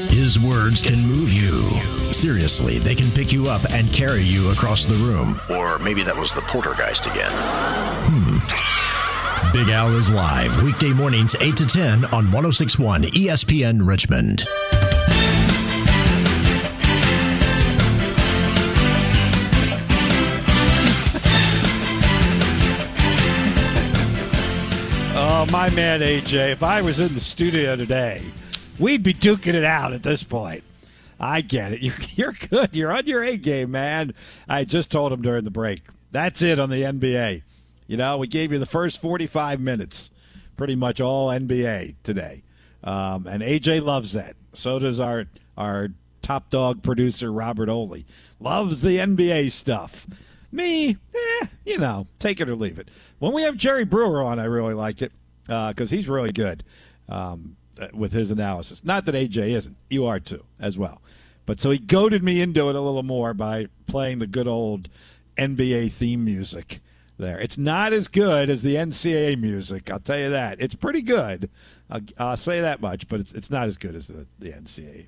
[0.10, 1.62] His words can move you.
[2.12, 5.40] Seriously, they can pick you up and carry you across the room.
[5.50, 7.32] Or maybe that was the poltergeist again.
[7.32, 8.85] Hmm.
[9.56, 14.44] Big Al is live weekday mornings 8 to 10 on 1061 ESPN Richmond.
[25.16, 28.22] Oh, my man AJ, if I was in the studio today,
[28.78, 30.66] we'd be duking it out at this point.
[31.18, 31.82] I get it.
[32.18, 32.72] You're, good.
[32.74, 34.16] You're on your A game, man.
[34.50, 35.84] I just told him during the break.
[36.12, 37.44] That's it on the NBA.
[37.88, 40.12] You know, we gave you the first 45 minutes,
[40.58, 42.44] pretty much all NBA today.
[42.84, 44.36] Um, and AJ loves that.
[44.54, 45.26] So does our
[45.58, 45.90] our
[46.22, 48.06] top dog producer, Robert Oley.
[48.40, 50.08] Loves the NBA stuff.
[50.52, 52.90] Me, eh, you know, take it or leave it.
[53.20, 55.12] When we have Jerry Brewer on, I really like it
[55.46, 56.64] because he's really good
[57.10, 57.58] um,
[57.94, 58.84] with his analysis.
[58.84, 59.76] Not that AJ isn't.
[59.90, 61.02] You are too, as well.
[61.46, 64.90] But so he goaded me into it a little more by playing the good old
[65.38, 66.80] NBA theme music
[67.18, 67.40] there.
[67.40, 70.62] It's not as good as the NCAA music, I'll tell you that.
[70.62, 71.50] It's pretty good.
[71.90, 75.08] I'll, I'll say that much, but it's, it's not as good as the, the NCAA.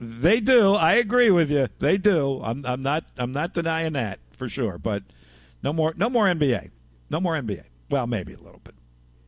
[0.00, 0.74] They do.
[0.74, 1.68] I agree with you.
[1.78, 2.42] They do.
[2.42, 3.04] I'm, I'm not.
[3.16, 4.76] I'm not denying that for sure.
[4.76, 5.04] But
[5.62, 5.94] no more.
[5.96, 6.70] No more NBA.
[7.10, 7.62] No more NBA.
[7.90, 8.74] Well, maybe a little bit.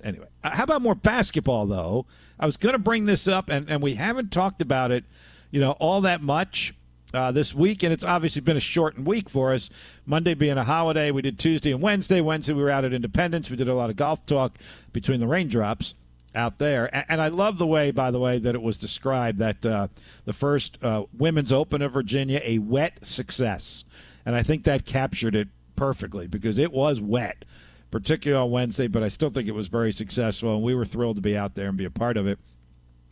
[0.03, 2.07] Anyway, uh, how about more basketball though?
[2.39, 5.05] I was going to bring this up, and, and we haven't talked about it,
[5.51, 6.75] you know, all that much
[7.15, 9.71] uh, this week, and it's obviously been a shortened week for us.
[10.05, 12.21] Monday being a holiday, we did Tuesday and Wednesday.
[12.21, 13.51] Wednesday we were out at Independence.
[13.51, 14.57] We did a lot of golf talk
[14.93, 15.95] between the raindrops
[16.35, 16.95] out there.
[16.95, 19.89] And, and I love the way, by the way, that it was described that uh,
[20.25, 23.85] the first uh, Women's Open of Virginia, a wet success.
[24.25, 27.45] And I think that captured it perfectly because it was wet,
[27.91, 30.55] particularly on Wednesday, but I still think it was very successful.
[30.55, 32.39] And we were thrilled to be out there and be a part of it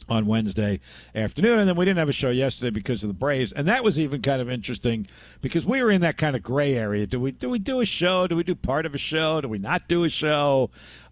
[0.09, 0.81] on Wednesday
[1.15, 1.59] afternoon.
[1.59, 3.53] And then we didn't have a show yesterday because of the Braves.
[3.53, 5.07] And that was even kind of interesting
[5.41, 7.07] because we were in that kind of gray area.
[7.07, 8.27] Do we do we do a show?
[8.27, 9.41] Do we do part of a show?
[9.41, 10.71] Do we not do a show?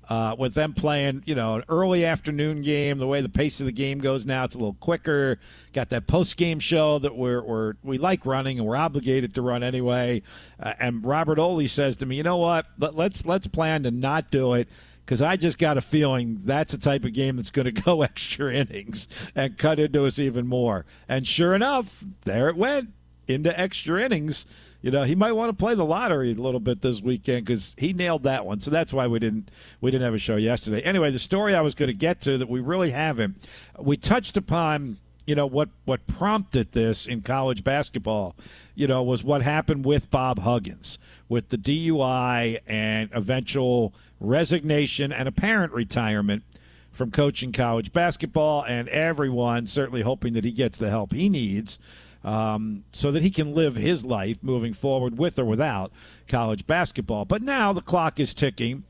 [0.09, 3.67] Uh, with them playing, you know, an early afternoon game, the way the pace of
[3.67, 5.39] the game goes now, it's a little quicker.
[5.73, 9.43] Got that post game show that we're, we're we like running and we're obligated to
[9.43, 10.23] run anyway.
[10.61, 12.67] Uh, and Robert Oley says to me, you know what?
[12.79, 14.69] Let, let's let's plan to not do it
[15.05, 18.03] because I just got a feeling that's the type of game that's going to go
[18.03, 20.85] extra innings and cut into us even more.
[21.09, 22.91] And sure enough, there it went
[23.29, 24.47] into extra innings.
[24.81, 27.75] You know, he might want to play the lottery a little bit this weekend because
[27.79, 28.59] he nailed that one.
[28.59, 29.51] So that's why we didn't
[29.81, 30.81] we didn't have a show yesterday.
[30.83, 33.49] Anyway, the story I was going to get to that we really haven't.
[33.79, 38.35] We touched upon you know what what prompted this in college basketball
[38.75, 40.99] you know was what happened with Bob Huggins
[41.29, 46.43] with the DUI and eventual resignation and apparent retirement
[46.91, 51.79] from coaching college basketball and everyone certainly hoping that he gets the help he needs
[52.25, 55.93] um, so that he can live his life moving forward with or without
[56.29, 57.25] college basketball.
[57.25, 58.85] But now the clock is ticking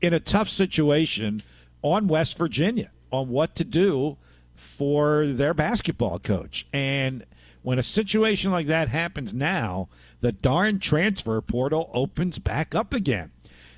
[0.00, 1.42] in a tough situation
[1.82, 4.16] on West Virginia on what to do
[4.58, 6.66] for their basketball coach.
[6.72, 7.24] And
[7.62, 9.88] when a situation like that happens now,
[10.20, 13.30] the darn transfer portal opens back up again.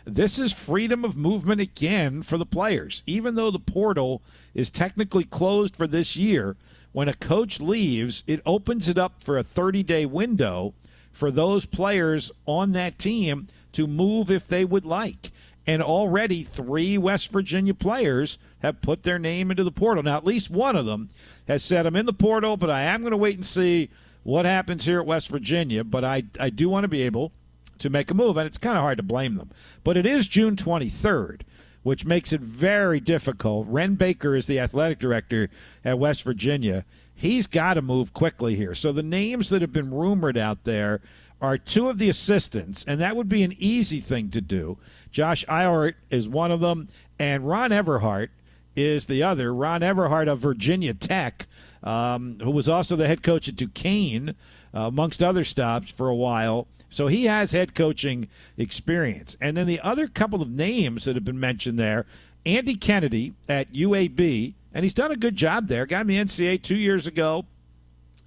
[0.07, 3.03] This is freedom of movement again for the players.
[3.07, 4.23] Even though the portal
[4.55, 6.57] is technically closed for this year,
[6.93, 10.75] when a coach leaves, it opens it up for a 30 day window
[11.13, 15.31] for those players on that team to move if they would like.
[15.71, 20.03] And already three West Virginia players have put their name into the portal.
[20.03, 21.11] Now, at least one of them
[21.47, 23.89] has said, I'm in the portal, but I am going to wait and see
[24.25, 25.85] what happens here at West Virginia.
[25.85, 27.31] But I, I do want to be able
[27.79, 29.53] to make a move, and it's kind of hard to blame them.
[29.85, 31.43] But it is June 23rd,
[31.85, 33.69] which makes it very difficult.
[33.69, 35.51] Wren Baker is the athletic director
[35.85, 36.85] at West Virginia.
[37.15, 38.75] He's got to move quickly here.
[38.75, 41.01] So the names that have been rumored out there
[41.41, 44.79] are two of the assistants, and that would be an easy thing to do.
[45.11, 46.89] Josh Eilert is one of them,
[47.19, 48.29] and Ron Everhart
[48.77, 49.53] is the other.
[49.53, 51.47] Ron Everhart of Virginia Tech,
[51.83, 54.35] um, who was also the head coach at Duquesne,
[54.75, 56.67] uh, amongst other stops for a while.
[56.89, 59.37] So he has head coaching experience.
[59.41, 62.07] And then the other couple of names that have been mentioned there
[62.47, 65.87] Andy Kennedy at UAB, and he's done a good job there.
[65.87, 67.45] Got in the NCAA two years ago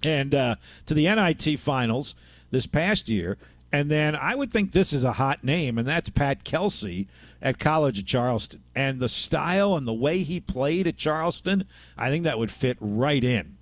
[0.02, 0.56] and uh,
[0.86, 2.14] to the NIT finals
[2.50, 3.38] this past year.
[3.72, 7.08] And then I would think this is a hot name, and that's Pat Kelsey
[7.42, 8.62] at College of Charleston.
[8.74, 11.64] And the style and the way he played at Charleston,
[11.98, 13.56] I think that would fit right in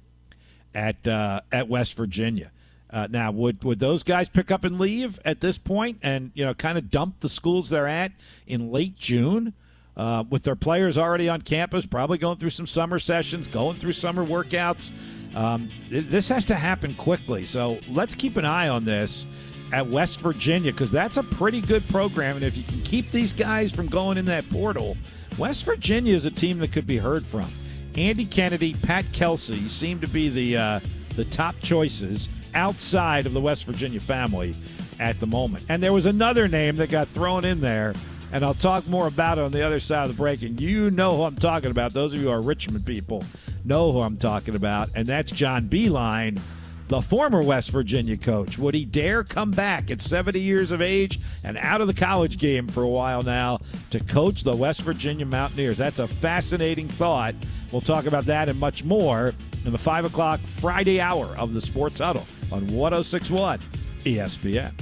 [0.74, 2.50] at uh, at West Virginia.
[2.90, 6.44] Uh, now, would would those guys pick up and leave at this point, and you
[6.44, 8.12] know, kind of dump the schools they're at
[8.46, 9.54] in late June,
[9.96, 13.92] uh, with their players already on campus, probably going through some summer sessions, going through
[13.92, 14.90] summer workouts?
[15.34, 17.46] Um, th- this has to happen quickly.
[17.46, 19.26] So let's keep an eye on this
[19.72, 23.32] at West Virginia because that's a pretty good program, and if you can keep these
[23.32, 24.96] guys from going in that portal,
[25.38, 27.50] West Virginia is a team that could be heard from.
[27.94, 30.80] Andy Kennedy, Pat Kelsey seem to be the uh,
[31.16, 34.54] the top choices outside of the West Virginia family
[34.98, 35.64] at the moment.
[35.68, 37.94] And there was another name that got thrown in there,
[38.30, 40.42] and I'll talk more about it on the other side of the break.
[40.42, 41.92] And you know who I'm talking about.
[41.92, 43.24] Those of you who are Richmond people
[43.64, 46.40] know who I'm talking about, and that's John Beilein,
[46.88, 48.58] the former West Virginia coach.
[48.58, 52.38] Would he dare come back at 70 years of age and out of the college
[52.38, 53.60] game for a while now
[53.90, 55.78] to coach the West Virginia Mountaineers?
[55.78, 57.34] That's a fascinating thought.
[57.70, 61.60] We'll talk about that and much more in the 5 o'clock Friday hour of the
[61.60, 63.60] Sports Huddle on 1061
[64.04, 64.72] ESPN.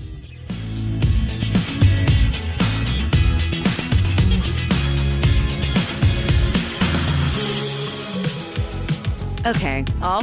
[9.46, 10.18] Okay, all